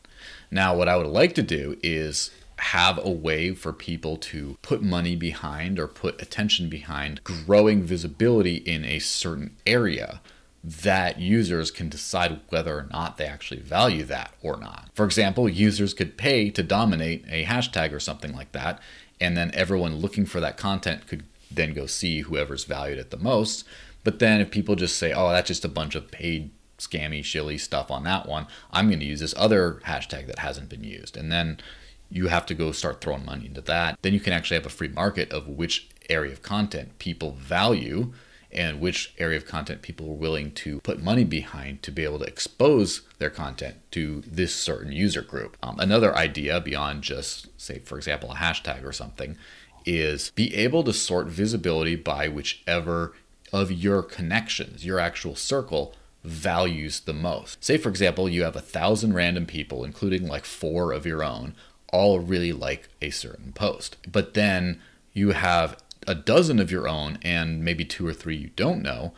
Now, 0.50 0.76
what 0.76 0.88
I 0.88 0.98
would 0.98 1.08
like 1.08 1.34
to 1.36 1.44
do 1.44 1.78
is 1.84 2.32
have 2.58 3.04
a 3.04 3.10
way 3.10 3.54
for 3.54 3.74
people 3.74 4.16
to 4.16 4.58
put 4.62 4.82
money 4.82 5.16
behind 5.16 5.80
or 5.80 5.88
put 5.88 6.22
attention 6.22 6.70
behind 6.70 7.24
growing 7.24 7.84
visibility 7.84 8.56
in 8.56 8.86
a 8.86 9.00
certain 9.00 9.56
area 9.66 10.22
that 10.64 11.20
users 11.20 11.72
can 11.72 11.90
decide 11.90 12.40
whether 12.50 12.78
or 12.78 12.88
not 12.90 13.18
they 13.18 13.26
actually 13.26 13.60
value 13.60 14.04
that 14.04 14.34
or 14.42 14.58
not. 14.58 14.90
For 14.94 15.04
example, 15.04 15.50
users 15.50 15.94
could 15.94 16.18
pay 16.18 16.50
to 16.52 16.64
dominate 16.64 17.26
a 17.30 17.44
hashtag 17.44 17.92
or 17.92 18.00
something 18.00 18.34
like 18.34 18.54
that, 18.54 18.80
and 19.20 19.36
then 19.36 19.52
everyone 19.54 19.98
looking 19.98 20.26
for 20.26 20.40
that 20.40 20.56
content 20.56 21.08
could 21.08 21.24
then 21.52 21.74
go 21.74 21.86
see 21.86 22.22
whoever's 22.22 22.64
valued 22.64 22.98
it 22.98 23.12
the 23.12 23.18
most. 23.18 23.66
But 24.04 24.20
then 24.20 24.40
if 24.40 24.52
people 24.52 24.76
just 24.76 24.98
say, 24.98 25.12
oh, 25.12 25.32
that's 25.32 25.48
just 25.48 25.66
a 25.66 25.70
bunch 25.70 25.96
of 25.96 26.12
paid 26.12 26.52
scammy, 26.78 27.24
shilly 27.24 27.58
stuff 27.58 27.92
on 27.92 28.04
that 28.04 28.28
one. 28.28 28.48
I'm 28.72 28.88
going 28.88 29.00
to 29.00 29.06
use 29.06 29.20
this 29.20 29.36
other 29.38 29.82
hashtag 29.86 30.28
that 30.28 30.40
hasn't 30.40 30.70
been 30.70 30.84
used. 30.84 31.16
And 31.18 31.32
then 31.32 31.60
you 32.10 32.28
have 32.28 32.46
to 32.48 32.54
go 32.54 32.72
start 32.72 33.02
throwing 33.02 33.26
money 33.26 33.48
into 33.48 33.62
that. 33.62 33.98
Then 34.02 34.14
you 34.14 34.20
can 34.20 34.34
actually 34.34 34.58
have 34.58 34.66
a 34.66 34.70
free 34.70 34.88
market 34.90 35.32
of 35.32 35.48
which 35.48 35.90
area 36.10 36.32
of 36.32 36.42
content 36.42 37.00
people 37.00 37.32
value 37.32 38.14
and 38.52 38.80
which 38.80 39.14
area 39.18 39.38
of 39.38 39.48
content 39.48 39.82
people 39.82 40.10
are 40.12 40.16
willing 40.16 40.52
to 40.52 40.80
put 40.82 41.02
money 41.02 41.24
behind 41.24 41.82
to 41.82 41.92
be 41.92 42.04
able 42.04 42.20
to 42.20 42.26
expose 42.26 43.02
their 43.18 43.32
content 43.32 43.78
to 43.92 44.22
this 44.28 44.54
certain 44.54 44.92
user 44.92 45.22
group. 45.22 45.58
Um, 45.64 45.80
another 45.80 46.16
idea 46.16 46.62
beyond 46.62 47.02
just, 47.02 47.50
say, 47.60 47.80
for 47.80 47.98
example, 47.98 48.32
a 48.32 48.36
hashtag 48.36 48.86
or 48.86 48.92
something 48.92 49.38
is 49.86 50.32
be 50.36 50.54
able 50.56 50.84
to 50.84 50.94
sort 50.94 51.28
visibility 51.28 51.96
by 51.96 52.28
whichever 52.28 53.14
of 53.52 53.72
your 53.72 54.02
connections, 54.04 54.86
your 54.86 55.00
actual 55.00 55.36
circle, 55.36 55.96
values 56.24 57.02
the 57.02 57.14
most. 57.14 57.64
Say, 57.64 57.78
for 57.78 57.90
example, 57.90 58.30
you 58.30 58.44
have 58.44 58.56
a 58.56 58.62
thousand 58.62 59.14
random 59.14 59.46
people, 59.46 59.84
including 59.84 60.28
like 60.28 60.46
four 60.46 60.92
of 60.92 61.06
your 61.06 61.24
own, 61.24 61.56
all 61.92 62.20
really 62.20 62.52
like 62.52 62.90
a 63.02 63.10
certain 63.10 63.52
post. 63.54 63.98
But 64.10 64.34
then 64.34 64.82
you 65.14 65.32
have 65.32 65.78
a 66.08 66.16
dozen 66.16 66.60
of 66.60 66.72
your 66.72 66.88
own 66.88 67.18
and 67.22 67.64
maybe 67.64 67.86
two 67.86 68.06
or 68.06 68.14
three 68.14 68.36
you 68.36 68.50
don't 68.56 68.82
know 68.82 69.14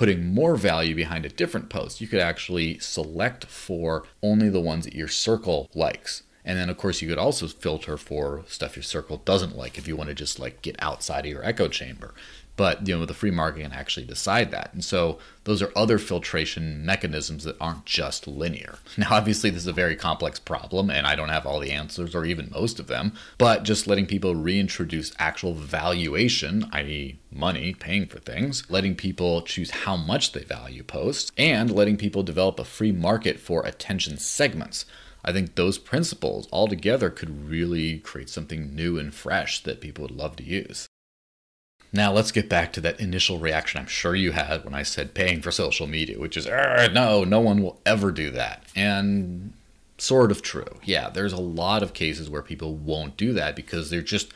putting 0.00 0.32
more 0.32 0.56
value 0.56 0.94
behind 0.94 1.26
a 1.26 1.28
different 1.28 1.68
post. 1.68 2.00
You 2.00 2.08
could 2.08 2.20
actually 2.20 2.78
select 2.78 3.44
for 3.44 4.04
only 4.22 4.48
the 4.48 4.58
ones 4.58 4.86
that 4.86 4.94
your 4.94 5.08
circle 5.08 5.68
likes. 5.74 6.22
And 6.42 6.56
then, 6.56 6.70
of 6.70 6.78
course, 6.78 7.02
you 7.02 7.08
could 7.08 7.18
also 7.18 7.46
filter 7.48 7.98
for 7.98 8.42
stuff 8.48 8.76
your 8.76 8.82
circle 8.82 9.18
doesn't 9.18 9.58
like 9.58 9.76
if 9.76 9.86
you 9.86 9.96
want 9.96 10.08
to 10.08 10.14
just 10.14 10.38
like 10.38 10.62
get 10.62 10.76
outside 10.78 11.26
of 11.26 11.30
your 11.30 11.44
echo 11.44 11.68
chamber 11.68 12.14
but 12.60 12.86
you 12.86 12.94
know 12.94 13.06
the 13.06 13.14
free 13.14 13.30
market 13.30 13.62
can 13.62 13.72
actually 13.72 14.04
decide 14.04 14.50
that. 14.50 14.68
And 14.74 14.84
so 14.84 15.18
those 15.44 15.62
are 15.62 15.72
other 15.74 15.96
filtration 15.96 16.84
mechanisms 16.84 17.44
that 17.44 17.56
aren't 17.58 17.86
just 17.86 18.28
linear. 18.28 18.74
Now 18.98 19.12
obviously 19.12 19.48
this 19.48 19.62
is 19.62 19.66
a 19.66 19.72
very 19.72 19.96
complex 19.96 20.38
problem 20.38 20.90
and 20.90 21.06
i 21.06 21.14
don't 21.14 21.30
have 21.30 21.46
all 21.46 21.58
the 21.58 21.72
answers 21.72 22.14
or 22.14 22.26
even 22.26 22.50
most 22.50 22.78
of 22.78 22.86
them 22.86 23.14
but 23.38 23.62
just 23.62 23.86
letting 23.86 24.04
people 24.04 24.34
reintroduce 24.34 25.14
actual 25.18 25.54
valuation 25.54 26.68
i.e 26.72 27.18
money 27.32 27.72
paying 27.72 28.04
for 28.06 28.18
things 28.18 28.68
letting 28.68 28.94
people 28.94 29.40
choose 29.40 29.70
how 29.70 29.96
much 29.96 30.32
they 30.32 30.44
value 30.44 30.82
posts 30.82 31.32
and 31.38 31.70
letting 31.70 31.96
people 31.96 32.22
develop 32.22 32.58
a 32.58 32.64
free 32.64 32.92
market 32.92 33.40
for 33.40 33.64
attention 33.64 34.18
segments. 34.18 34.84
I 35.24 35.32
think 35.32 35.54
those 35.54 35.78
principles 35.78 36.46
all 36.50 36.68
together 36.68 37.08
could 37.08 37.48
really 37.48 38.00
create 38.00 38.28
something 38.28 38.74
new 38.74 38.98
and 38.98 39.14
fresh 39.14 39.62
that 39.62 39.80
people 39.80 40.02
would 40.02 40.10
love 40.10 40.36
to 40.36 40.44
use. 40.44 40.89
Now 41.92 42.12
let's 42.12 42.30
get 42.30 42.48
back 42.48 42.72
to 42.74 42.80
that 42.82 43.00
initial 43.00 43.38
reaction 43.38 43.80
I'm 43.80 43.86
sure 43.86 44.14
you 44.14 44.32
had 44.32 44.64
when 44.64 44.74
I 44.74 44.84
said 44.84 45.14
paying 45.14 45.42
for 45.42 45.50
social 45.50 45.86
media, 45.86 46.18
which 46.18 46.36
is, 46.36 46.46
no, 46.46 47.24
no 47.24 47.40
one 47.40 47.62
will 47.62 47.80
ever 47.84 48.12
do 48.12 48.30
that. 48.30 48.64
And 48.76 49.52
sort 49.98 50.30
of 50.30 50.40
true. 50.40 50.78
Yeah, 50.84 51.10
there's 51.10 51.32
a 51.32 51.40
lot 51.40 51.82
of 51.82 51.92
cases 51.92 52.30
where 52.30 52.42
people 52.42 52.74
won't 52.74 53.16
do 53.16 53.32
that 53.32 53.56
because 53.56 53.90
there's 53.90 54.08
just 54.08 54.32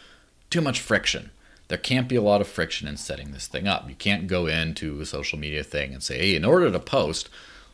too 0.51 0.61
much 0.61 0.81
friction. 0.81 1.31
There 1.69 1.79
can't 1.79 2.09
be 2.09 2.17
a 2.17 2.23
lot 2.23 2.41
of 2.41 2.49
friction 2.49 2.87
in 2.87 2.97
setting 2.97 3.33
this 3.33 3.47
thing 3.47 3.67
up. 3.67 3.89
You 3.89 3.95
can't 3.95 4.27
go 4.27 4.47
into 4.47 5.01
a 5.01 5.07
social 5.07 5.39
media 5.39 5.65
thing 5.65 5.95
and 5.95 6.03
say, 6.03 6.19
hey, 6.19 6.35
in 6.37 6.45
order 6.45 6.71
to 6.71 6.79
post, 6.79 7.31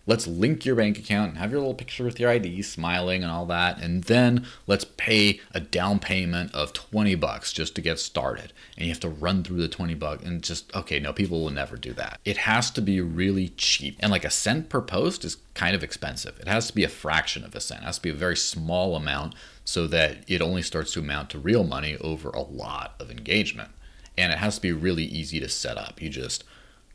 let's 0.07 0.27
link 0.27 0.65
your 0.65 0.77
bank 0.77 0.99
account 0.99 1.31
and 1.31 1.39
have 1.39 1.51
your 1.51 1.61
little 1.61 1.75
picture 1.75 2.05
with 2.05 2.19
your 2.19 2.31
ID 2.31 2.63
smiling 2.63 3.23
and 3.23 3.31
all 3.31 3.47
that 3.47 3.81
and 3.81 4.05
then 4.05 4.47
let's 4.67 4.85
pay 4.85 5.41
a 5.53 5.61
down 5.61 5.99
payment 5.99 6.53
of 6.55 6.73
20 6.73 7.15
bucks 7.17 7.53
just 7.53 7.75
to 7.75 7.81
get 7.81 7.99
started. 7.99 8.53
And 8.77 8.87
you 8.87 8.93
have 8.93 9.01
to 9.01 9.09
run 9.09 9.45
through 9.45 9.61
the 9.61 9.69
20 9.69 9.95
bucks 9.95 10.25
and 10.25 10.43
just 10.43 10.75
okay 10.75 10.99
no 10.99 11.13
people 11.13 11.41
will 11.41 11.51
never 11.51 11.77
do 11.77 11.93
that. 11.95 12.19
It 12.25 12.39
has 12.39 12.71
to 12.73 12.83
be 12.83 13.01
really 13.01 13.51
cheap. 13.51 13.97
And 14.01 14.11
like 14.11 14.25
a 14.25 14.31
cent 14.31 14.69
per 14.69 14.81
post 14.81 15.25
is 15.25 15.37
kind 15.55 15.75
of 15.75 15.83
expensive. 15.83 16.39
It 16.41 16.49
has 16.49 16.67
to 16.69 16.75
be 16.75 16.85
a 16.85 16.89
fraction 16.89 17.45
of 17.45 17.55
a 17.55 17.61
cent. 17.61 17.83
It 17.83 17.87
has 17.87 17.97
to 17.97 18.03
be 18.03 18.11
a 18.11 18.15
very 18.15 18.37
small 18.37 18.97
amount 18.97 19.35
so 19.65 19.87
that 19.87 20.25
it 20.27 20.43
only 20.43 20.63
starts 20.63 20.93
to 20.95 21.01
amount 21.01 21.31
to 21.31 21.39
real 21.39 21.65
money 21.65 21.97
over 22.01 22.31
a 22.31 22.43
lot 22.43 22.95
of 22.99 23.11
engagement. 23.11 23.71
And 24.19 24.33
it 24.33 24.39
has 24.39 24.57
to 24.57 24.63
be 24.63 24.73
really 24.73 25.05
easy 25.05 25.39
to 25.41 25.49
set 25.49 25.79
up. 25.79 26.03
You 26.03 26.09
just 26.09 26.45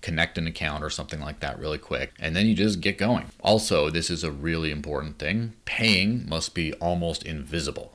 connect 0.05 0.37
an 0.37 0.45
account 0.45 0.83
or 0.83 0.89
something 0.91 1.19
like 1.19 1.39
that 1.39 1.57
really 1.57 1.79
quick, 1.79 2.13
and 2.19 2.35
then 2.35 2.45
you 2.45 2.53
just 2.53 2.79
get 2.79 2.95
going. 2.95 3.25
Also, 3.41 3.89
this 3.89 4.11
is 4.11 4.23
a 4.23 4.29
really 4.29 4.69
important 4.69 5.17
thing 5.17 5.53
paying 5.65 6.29
must 6.29 6.53
be 6.53 6.71
almost 6.73 7.23
invisible. 7.23 7.91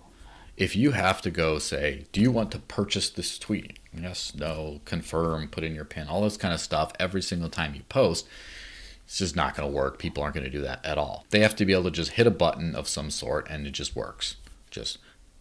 If 0.57 0.75
you 0.75 0.91
have 0.91 1.23
to 1.23 1.31
go 1.31 1.61
say, 1.61 2.07
Do 2.11 2.21
you 2.21 2.33
want 2.33 2.51
to 2.51 2.59
purchase 2.59 3.11
this 3.11 3.39
tweet? 3.39 3.79
Yes, 3.95 4.35
no, 4.35 4.81
confirm, 4.85 5.47
put 5.47 5.63
in 5.63 5.73
your 5.73 5.85
PIN, 5.85 6.09
all 6.09 6.23
this 6.23 6.37
kind 6.37 6.53
of 6.53 6.59
stuff 6.59 6.91
every 6.99 7.23
single 7.23 7.49
time 7.49 7.77
you 7.77 7.83
post. 7.89 8.27
It's 9.05 9.19
just 9.19 9.37
not 9.37 9.55
going 9.55 9.69
to 9.69 9.75
work. 9.75 10.01
People 10.01 10.25
aren't 10.25 10.35
going 10.35 10.45
to 10.45 10.51
do 10.51 10.63
that 10.63 10.85
at 10.85 10.99
all. 10.99 11.27
They 11.31 11.41
have 11.41 11.55
to 11.57 11.65
be 11.65 11.73
able 11.73 11.85
to 11.85 11.91
just 11.93 12.13
hit 12.13 12.27
a 12.27 12.33
button 12.33 12.75
of 12.75 12.89
some 12.89 13.11
sort 13.11 13.49
and 13.49 13.69
it 13.69 13.71
just 13.71 13.95
works. 13.95 14.35
Just 14.69 14.99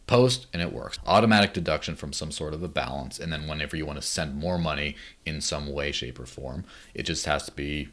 post 0.09 0.47
and 0.51 0.61
it 0.61 0.73
works. 0.73 0.97
Automatic 1.05 1.53
deduction 1.53 1.95
from 1.95 2.11
some 2.11 2.31
sort 2.31 2.55
of 2.55 2.63
a 2.63 2.67
balance. 2.67 3.19
And 3.19 3.31
then 3.31 3.47
whenever 3.47 3.77
you 3.77 3.85
want 3.85 4.01
to 4.01 4.07
send 4.07 4.35
more 4.35 4.57
money 4.57 4.95
in 5.23 5.39
some 5.39 5.71
way, 5.71 5.91
shape, 5.91 6.19
or 6.19 6.25
form, 6.25 6.65
it 6.95 7.03
just 7.03 7.27
has 7.27 7.45
to 7.45 7.51
be, 7.51 7.89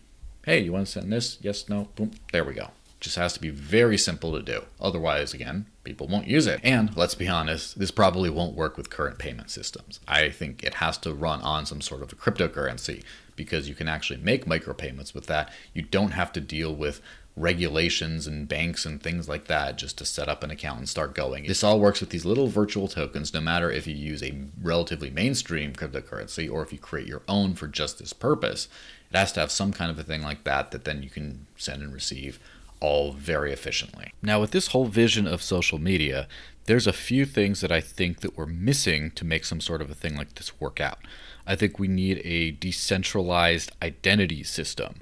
hey, 0.46 0.60
you 0.60 0.72
want 0.72 0.86
to 0.86 0.92
send 0.92 1.12
this? 1.12 1.36
Yes, 1.42 1.68
no, 1.68 1.88
boom, 1.94 2.12
there 2.32 2.42
we 2.42 2.54
go. 2.54 2.70
Just 3.00 3.16
has 3.16 3.34
to 3.34 3.40
be 3.40 3.50
very 3.50 3.98
simple 3.98 4.32
to 4.32 4.40
do. 4.40 4.62
Otherwise, 4.80 5.34
again, 5.34 5.66
people 5.84 6.08
won't 6.08 6.26
use 6.26 6.46
it. 6.46 6.58
And 6.64 6.96
let's 6.96 7.14
be 7.14 7.28
honest, 7.28 7.78
this 7.78 7.90
probably 7.90 8.30
won't 8.30 8.56
work 8.56 8.78
with 8.78 8.88
current 8.88 9.18
payment 9.18 9.50
systems. 9.50 10.00
I 10.08 10.30
think 10.30 10.64
it 10.64 10.74
has 10.74 10.96
to 10.98 11.12
run 11.12 11.42
on 11.42 11.66
some 11.66 11.82
sort 11.82 12.00
of 12.00 12.10
a 12.10 12.16
cryptocurrency 12.16 13.04
because 13.36 13.68
you 13.68 13.74
can 13.74 13.88
actually 13.88 14.20
make 14.20 14.46
micropayments 14.46 15.12
with 15.12 15.26
that. 15.26 15.52
You 15.74 15.82
don't 15.82 16.12
have 16.12 16.32
to 16.32 16.40
deal 16.40 16.74
with 16.74 17.02
regulations 17.36 18.26
and 18.26 18.48
banks 18.48 18.86
and 18.86 19.02
things 19.02 19.28
like 19.28 19.46
that 19.46 19.76
just 19.76 19.98
to 19.98 20.06
set 20.06 20.28
up 20.28 20.42
an 20.42 20.50
account 20.50 20.78
and 20.78 20.88
start 20.88 21.14
going. 21.14 21.46
This 21.46 21.62
all 21.62 21.78
works 21.78 22.00
with 22.00 22.08
these 22.10 22.24
little 22.24 22.48
virtual 22.48 22.88
tokens, 22.88 23.34
no 23.34 23.42
matter 23.42 23.70
if 23.70 23.86
you 23.86 23.94
use 23.94 24.22
a 24.22 24.34
relatively 24.60 25.10
mainstream 25.10 25.74
cryptocurrency 25.74 26.50
or 26.50 26.62
if 26.62 26.72
you 26.72 26.78
create 26.78 27.06
your 27.06 27.22
own 27.28 27.54
for 27.54 27.68
just 27.68 27.98
this 27.98 28.14
purpose. 28.14 28.68
It 29.10 29.16
has 29.16 29.32
to 29.32 29.40
have 29.40 29.50
some 29.50 29.72
kind 29.72 29.90
of 29.90 29.98
a 29.98 30.02
thing 30.02 30.22
like 30.22 30.44
that 30.44 30.70
that 30.70 30.84
then 30.84 31.02
you 31.02 31.10
can 31.10 31.46
send 31.56 31.82
and 31.82 31.92
receive 31.92 32.40
all 32.80 33.12
very 33.12 33.52
efficiently. 33.52 34.12
Now, 34.22 34.40
with 34.40 34.50
this 34.50 34.68
whole 34.68 34.86
vision 34.86 35.26
of 35.26 35.42
social 35.42 35.78
media, 35.78 36.28
there's 36.64 36.86
a 36.86 36.92
few 36.92 37.26
things 37.26 37.60
that 37.60 37.70
I 37.70 37.80
think 37.80 38.20
that 38.20 38.36
we're 38.36 38.46
missing 38.46 39.10
to 39.12 39.24
make 39.24 39.44
some 39.44 39.60
sort 39.60 39.80
of 39.82 39.90
a 39.90 39.94
thing 39.94 40.16
like 40.16 40.34
this 40.34 40.58
work 40.60 40.80
out. 40.80 40.98
I 41.46 41.54
think 41.54 41.78
we 41.78 41.88
need 41.88 42.20
a 42.24 42.52
decentralized 42.52 43.72
identity 43.82 44.42
system 44.42 44.96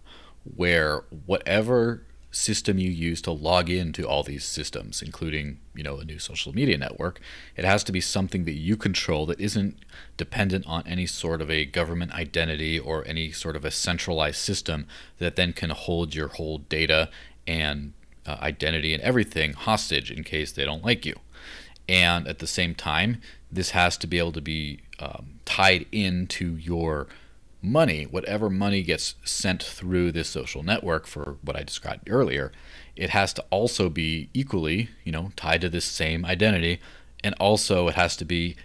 where 0.44 1.04
whatever 1.26 2.02
system 2.34 2.78
you 2.78 2.90
use 2.90 3.22
to 3.22 3.30
log 3.30 3.70
into 3.70 4.06
all 4.06 4.22
these 4.22 4.44
systems, 4.44 5.00
including, 5.00 5.58
you 5.74 5.82
know, 5.82 5.98
a 5.98 6.04
new 6.04 6.18
social 6.18 6.52
media 6.52 6.76
network, 6.76 7.20
it 7.56 7.64
has 7.64 7.84
to 7.84 7.92
be 7.92 8.00
something 8.00 8.44
that 8.44 8.54
you 8.54 8.76
control 8.76 9.24
that 9.26 9.40
isn't 9.40 9.76
dependent 10.16 10.66
on 10.66 10.86
any 10.86 11.06
sort 11.06 11.40
of 11.40 11.50
a 11.50 11.64
government 11.64 12.12
identity 12.12 12.78
or 12.78 13.06
any 13.06 13.30
sort 13.30 13.56
of 13.56 13.64
a 13.64 13.70
centralized 13.70 14.38
system 14.38 14.86
that 15.18 15.36
then 15.36 15.52
can 15.52 15.70
hold 15.70 16.14
your 16.14 16.28
whole 16.28 16.58
data 16.58 17.08
and 17.46 17.92
uh, 18.26 18.36
identity 18.40 18.92
and 18.92 19.02
everything 19.02 19.52
hostage 19.52 20.10
in 20.10 20.24
case 20.24 20.52
they 20.52 20.64
don't 20.64 20.84
like 20.84 21.06
you. 21.06 21.14
And 21.88 22.26
at 22.26 22.38
the 22.38 22.46
same 22.46 22.74
time, 22.74 23.20
this 23.52 23.70
has 23.70 23.96
to 23.98 24.06
be 24.06 24.18
able 24.18 24.32
to 24.32 24.40
be 24.40 24.80
um, 24.98 25.40
tied 25.44 25.86
into 25.92 26.56
your 26.56 27.06
money, 27.64 28.04
whatever 28.04 28.50
money 28.50 28.82
gets 28.82 29.14
sent 29.24 29.62
through 29.62 30.12
this 30.12 30.28
social 30.28 30.62
network 30.62 31.06
for 31.06 31.38
what 31.42 31.56
I 31.56 31.62
described 31.62 32.10
earlier, 32.10 32.52
it 32.94 33.10
has 33.10 33.32
to 33.34 33.44
also 33.50 33.88
be 33.88 34.28
equally, 34.34 34.90
you 35.02 35.12
know, 35.12 35.32
tied 35.34 35.62
to 35.62 35.68
this 35.68 35.84
same 35.84 36.24
identity. 36.24 36.80
And 37.24 37.34
also 37.40 37.88
it 37.88 37.94
has 37.94 38.16
to 38.16 38.24
be 38.24 38.56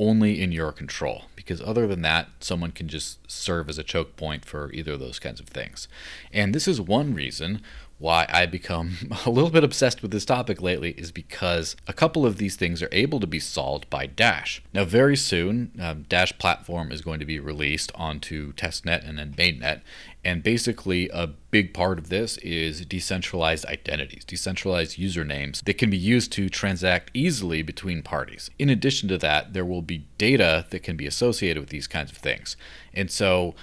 only 0.00 0.40
in 0.40 0.52
your 0.52 0.72
control 0.72 1.24
because 1.36 1.60
other 1.62 1.86
than 1.86 2.02
that, 2.02 2.28
someone 2.40 2.72
can 2.72 2.88
just 2.88 3.18
serve 3.30 3.68
as 3.68 3.78
a 3.78 3.82
choke 3.82 4.16
point 4.16 4.44
for 4.44 4.72
either 4.72 4.92
of 4.92 5.00
those 5.00 5.18
kinds 5.18 5.40
of 5.40 5.46
things. 5.46 5.88
And 6.32 6.54
this 6.54 6.68
is 6.68 6.80
one 6.80 7.14
reason 7.14 7.62
why 7.98 8.26
I 8.28 8.46
become 8.46 8.96
a 9.26 9.30
little 9.30 9.50
bit 9.50 9.64
obsessed 9.64 10.02
with 10.02 10.10
this 10.10 10.24
topic 10.24 10.62
lately 10.62 10.92
is 10.92 11.10
because 11.10 11.76
a 11.86 11.92
couple 11.92 12.24
of 12.24 12.38
these 12.38 12.56
things 12.56 12.82
are 12.82 12.88
able 12.92 13.20
to 13.20 13.26
be 13.26 13.40
solved 13.40 13.90
by 13.90 14.06
Dash. 14.06 14.62
Now, 14.72 14.84
very 14.84 15.16
soon, 15.16 15.72
um, 15.80 16.04
Dash 16.08 16.36
platform 16.38 16.92
is 16.92 17.00
going 17.00 17.18
to 17.20 17.26
be 17.26 17.40
released 17.40 17.90
onto 17.94 18.52
testnet 18.52 19.08
and 19.08 19.18
then 19.18 19.34
mainnet. 19.34 19.80
And 20.24 20.42
basically, 20.42 21.08
a 21.08 21.28
big 21.50 21.72
part 21.72 21.98
of 21.98 22.08
this 22.08 22.36
is 22.38 22.84
decentralized 22.84 23.64
identities, 23.66 24.24
decentralized 24.24 24.98
usernames 24.98 25.64
that 25.64 25.78
can 25.78 25.90
be 25.90 25.96
used 25.96 26.32
to 26.32 26.48
transact 26.48 27.10
easily 27.14 27.62
between 27.62 28.02
parties. 28.02 28.50
In 28.58 28.68
addition 28.68 29.08
to 29.08 29.18
that, 29.18 29.54
there 29.54 29.64
will 29.64 29.82
be 29.82 30.04
data 30.18 30.66
that 30.70 30.82
can 30.82 30.96
be 30.96 31.06
associated 31.06 31.60
with 31.60 31.70
these 31.70 31.86
kinds 31.86 32.10
of 32.10 32.18
things. 32.18 32.56
And 32.92 33.10
so, 33.10 33.54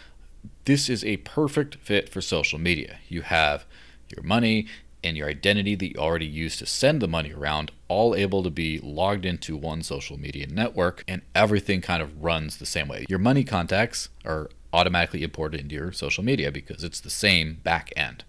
this 0.65 0.89
is 0.89 1.03
a 1.05 1.17
perfect 1.17 1.75
fit 1.75 2.09
for 2.09 2.21
social 2.21 2.59
media. 2.59 2.97
You 3.07 3.21
have 3.21 3.65
your 4.09 4.23
money, 4.23 4.67
and 5.05 5.15
your 5.15 5.29
identity 5.29 5.75
that 5.75 5.93
you 5.93 5.95
already 5.99 6.25
use 6.25 6.57
to 6.57 6.65
send 6.65 7.01
the 7.01 7.07
money 7.07 7.31
around, 7.31 7.71
all 7.87 8.15
able 8.15 8.41
to 8.43 8.49
be 8.49 8.79
logged 8.79 9.23
into 9.23 9.55
one 9.55 9.83
social 9.83 10.19
media 10.19 10.47
network, 10.47 11.03
and 11.07 11.21
everything 11.35 11.79
kind 11.79 12.01
of 12.01 12.23
runs 12.23 12.57
the 12.57 12.65
same 12.65 12.87
way. 12.87 13.05
Your 13.07 13.19
money 13.19 13.43
contacts 13.43 14.09
are 14.25 14.49
automatically 14.73 15.23
imported 15.23 15.61
into 15.61 15.75
your 15.75 15.91
social 15.91 16.23
media 16.23 16.51
because 16.51 16.83
it's 16.83 16.99
the 16.99 17.09
same 17.09 17.59
back 17.63 17.93
end. 17.95 18.23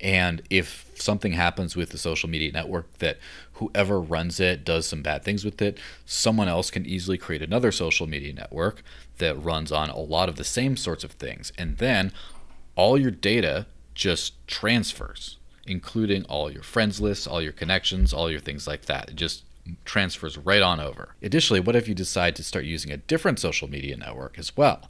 And 0.00 0.42
if 0.48 0.88
something 0.94 1.32
happens 1.32 1.74
with 1.74 1.90
the 1.90 1.98
social 1.98 2.28
media 2.28 2.52
network 2.52 2.98
that 2.98 3.18
whoever 3.54 4.00
runs 4.00 4.38
it 4.38 4.64
does 4.64 4.86
some 4.86 5.02
bad 5.02 5.24
things 5.24 5.44
with 5.44 5.60
it, 5.60 5.78
someone 6.06 6.46
else 6.46 6.70
can 6.70 6.86
easily 6.86 7.18
create 7.18 7.42
another 7.42 7.72
social 7.72 8.06
media 8.06 8.32
network 8.32 8.82
that 9.16 9.42
runs 9.42 9.72
on 9.72 9.90
a 9.90 9.98
lot 9.98 10.28
of 10.28 10.36
the 10.36 10.44
same 10.44 10.76
sorts 10.76 11.02
of 11.02 11.12
things. 11.12 11.52
And 11.58 11.78
then 11.78 12.12
all 12.76 12.96
your 12.96 13.10
data 13.10 13.66
just 13.98 14.46
transfers, 14.46 15.36
including 15.66 16.24
all 16.24 16.50
your 16.50 16.62
friends 16.62 17.00
lists, 17.00 17.26
all 17.26 17.42
your 17.42 17.52
connections, 17.52 18.14
all 18.14 18.30
your 18.30 18.40
things 18.40 18.66
like 18.66 18.86
that. 18.86 19.10
It 19.10 19.16
just 19.16 19.44
transfers 19.84 20.38
right 20.38 20.62
on 20.62 20.80
over. 20.80 21.16
Additionally, 21.20 21.60
what 21.60 21.76
if 21.76 21.88
you 21.88 21.94
decide 21.94 22.36
to 22.36 22.44
start 22.44 22.64
using 22.64 22.92
a 22.92 22.96
different 22.96 23.40
social 23.40 23.68
media 23.68 23.96
network 23.96 24.38
as 24.38 24.56
well? 24.56 24.88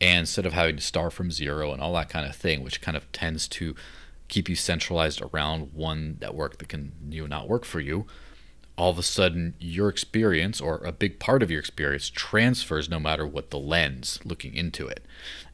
And 0.00 0.20
instead 0.20 0.44
of 0.44 0.52
having 0.52 0.76
to 0.76 0.82
start 0.82 1.12
from 1.12 1.30
zero 1.30 1.72
and 1.72 1.80
all 1.80 1.94
that 1.94 2.08
kind 2.08 2.26
of 2.28 2.34
thing, 2.34 2.62
which 2.62 2.80
kind 2.80 2.96
of 2.96 3.10
tends 3.12 3.46
to 3.48 3.76
keep 4.26 4.48
you 4.48 4.56
centralized 4.56 5.22
around 5.22 5.72
one 5.72 6.18
network 6.20 6.58
that 6.58 6.68
can 6.68 6.92
you 7.08 7.22
know, 7.22 7.28
not 7.28 7.48
work 7.48 7.64
for 7.64 7.80
you, 7.80 8.06
all 8.76 8.90
of 8.90 8.98
a 8.98 9.02
sudden 9.02 9.54
your 9.58 9.88
experience 9.88 10.60
or 10.60 10.78
a 10.78 10.92
big 10.92 11.18
part 11.20 11.42
of 11.42 11.50
your 11.50 11.60
experience 11.60 12.10
transfers 12.10 12.88
no 12.88 12.98
matter 13.00 13.26
what 13.26 13.50
the 13.50 13.58
lens 13.58 14.18
looking 14.24 14.54
into 14.54 14.86
it. 14.86 15.04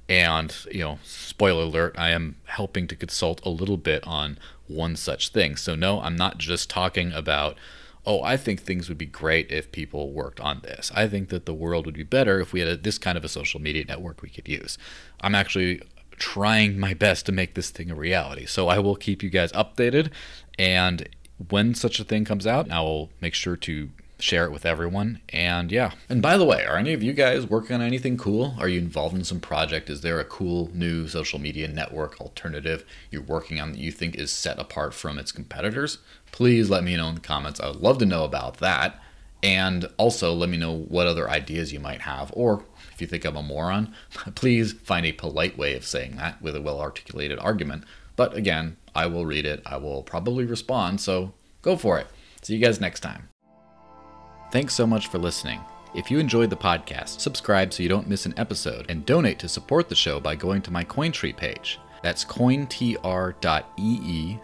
And, 0.09 0.55
you 0.71 0.81
know, 0.81 0.99
spoiler 1.03 1.64
alert, 1.64 1.95
I 1.99 2.11
am 2.11 2.37
helping 2.45 2.87
to 2.88 2.97
consult 2.97 3.45
a 3.45 3.49
little 3.49 3.79
bit 3.79 4.07
on 4.07 4.38
one 4.67 4.97
such 4.97 5.31
thing. 5.31 5.57
So, 5.57 5.75
no, 5.75 6.01
I'm 6.01 6.17
not 6.17 6.38
just 6.38 6.69
talking 6.69 7.12
about, 7.12 7.57
oh, 8.05 8.23
I 8.23 8.37
think 8.37 8.61
things 8.61 8.88
would 8.88 8.99
be 8.99 9.07
great 9.07 9.51
if 9.51 9.73
people 9.73 10.12
worked 10.12 10.40
on 10.40 10.61
this. 10.61 10.93
I 10.95 11.09
think 11.09 11.31
that 11.31 11.47
the 11.47 11.55
world 11.55 11.87
would 11.87 11.95
be 11.95 12.03
better 12.03 12.38
if 12.38 12.53
we 12.53 12.61
had 12.61 12.69
a, 12.69 12.77
this 12.77 12.99
kind 12.99 13.17
of 13.17 13.25
a 13.25 13.29
social 13.29 13.61
media 13.61 13.85
network 13.87 14.21
we 14.21 14.29
could 14.29 14.49
use. 14.49 14.77
I'm 15.23 15.35
actually 15.35 15.81
trying 16.17 16.79
my 16.79 16.93
best 16.93 17.25
to 17.27 17.33
make 17.33 17.55
this 17.55 17.71
thing 17.71 17.90
a 17.90 17.95
reality. 17.95 18.45
So, 18.45 18.69
I 18.69 18.81
will 18.81 18.97
keep 18.97 19.23
you 19.23 19.31
guys 19.31 19.53
updated. 19.53 20.11
And 20.59 21.09
when 21.49 21.75
such 21.75 21.99
a 21.99 22.05
thing 22.05 22.27
comes 22.27 22.47
out, 22.47 22.71
I 22.71 22.81
will 22.81 23.11
make 23.23 23.35
sure 23.35 23.57
to 23.57 23.90
share 24.18 24.44
it 24.44 24.53
with 24.53 24.64
everyone. 24.64 25.20
And 25.31 25.70
yeah. 25.70 25.92
And 26.09 26.22
by 26.22 26.37
the 26.37 26.44
way, 26.44 26.64
are 26.64 26.77
any 26.77 26.92
of 26.92 27.03
you 27.03 27.12
guys 27.12 27.46
working 27.46 27.74
on 27.74 27.83
anything 27.83 28.16
cool? 28.16 28.55
Are 28.59 28.68
you 28.68 28.79
involved 28.79 29.16
in 29.16 29.24
some 29.24 29.40
project? 29.40 29.90
Is 29.90 30.00
there 30.00 30.20
a 30.20 30.24
cool 30.24 30.70
new 30.72 31.09
social 31.09 31.38
media 31.38 31.68
network 31.68 32.20
alternative 32.20 32.85
you're 33.11 33.22
working 33.22 33.61
on 33.61 33.72
that 33.72 33.79
you 33.79 33.90
think 33.90 34.16
is 34.16 34.31
set 34.31 34.59
apart 34.59 34.94
from 34.94 35.18
its 35.18 35.33
competitors? 35.33 35.98
Please 36.33 36.70
let 36.70 36.85
me 36.85 36.96
know 36.96 37.09
in 37.09 37.16
the 37.16 37.20
comments. 37.20 37.61
I 37.61 37.68
would 37.68 37.81
love 37.81 37.98
to 37.98 38.07
know 38.07 38.24
about 38.24 38.59
that. 38.59 39.00
And 39.42 39.87
also 39.98 40.33
let 40.33 40.48
me 40.48 40.57
know 40.57 40.74
what 40.74 41.07
other 41.07 41.29
ideas 41.29 41.70
you 41.70 41.79
might 41.79 42.00
have. 42.03 42.33
Or 42.35 42.64
if 42.92 43.03
you 43.03 43.07
think 43.07 43.27
I'm 43.27 43.37
a 43.37 43.42
moron, 43.42 43.94
please 44.35 44.72
find 44.72 45.05
a 45.05 45.12
polite 45.12 45.59
way 45.59 45.74
of 45.74 45.85
saying 45.85 46.16
that 46.16 46.40
with 46.40 46.57
a 46.57 46.62
well 46.62 46.81
articulated 46.81 47.38
argument. 47.38 47.85
But 48.16 48.35
again, 48.35 48.77
I 48.94 49.07
will 49.07 49.27
read 49.27 49.44
it. 49.44 49.61
I 49.66 49.77
will 49.77 50.03
probably 50.03 50.44
respond. 50.44 51.00
So 51.00 51.35
go 51.61 51.77
for 51.77 51.98
it. 51.98 52.07
See 52.42 52.55
you 52.55 52.61
guys 52.61 52.81
next 52.81 53.00
time. 53.00 53.29
Thanks 54.55 54.73
so 54.73 54.87
much 54.87 55.09
for 55.09 55.19
listening. 55.19 55.61
If 55.97 56.12
you 56.12 56.21
enjoyed 56.21 56.49
the 56.49 56.57
podcast, 56.57 57.19
subscribe 57.19 57.73
so 57.73 57.83
you 57.83 57.88
don't 57.88 58.09
miss 58.09 58.25
an 58.25 58.35
episode, 58.37 58.87
and 58.88 59.05
donate 59.05 59.40
to 59.40 59.49
support 59.49 59.88
the 59.88 59.97
show 59.97 60.21
by 60.21 60.37
going 60.37 60.62
to 60.62 60.71
my 60.71 60.85
Cointree 60.85 61.37
page. 61.37 61.81
That's 62.05 62.25
cointr.ee 62.25 62.79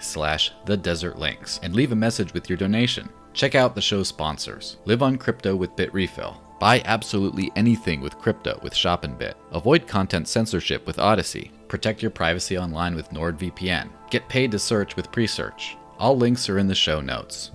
slash 0.01 0.53
the 0.66 0.77
desert 0.77 1.16
lynx, 1.16 1.61
and 1.62 1.77
leave 1.77 1.92
a 1.92 1.94
message 1.94 2.35
with 2.35 2.51
your 2.51 2.57
donation. 2.57 3.09
Check 3.35 3.55
out 3.55 3.77
the 3.77 3.81
show's 3.81 4.09
sponsors. 4.09 4.79
Live 4.85 5.01
on 5.01 5.16
crypto 5.16 5.55
with 5.55 5.77
Bitrefill. 5.77 6.38
Buy 6.59 6.83
absolutely 6.87 7.53
anything 7.55 8.01
with 8.01 8.18
crypto 8.18 8.59
with 8.64 8.75
ShopInBit. 8.75 9.35
Avoid 9.53 9.87
content 9.87 10.27
censorship 10.27 10.88
with 10.88 10.99
Odysee. 10.99 11.53
Protect 11.68 12.03
your 12.03 12.11
privacy 12.11 12.59
online 12.59 12.96
with 12.96 13.11
NordVPN. 13.11 13.88
Get 14.11 14.29
paid 14.29 14.51
to 14.51 14.59
search 14.59 14.96
with 14.96 15.12
Presearch. 15.12 15.77
All 16.01 16.16
links 16.16 16.49
are 16.49 16.59
in 16.59 16.66
the 16.66 16.75
show 16.75 17.01
notes. 17.01 17.53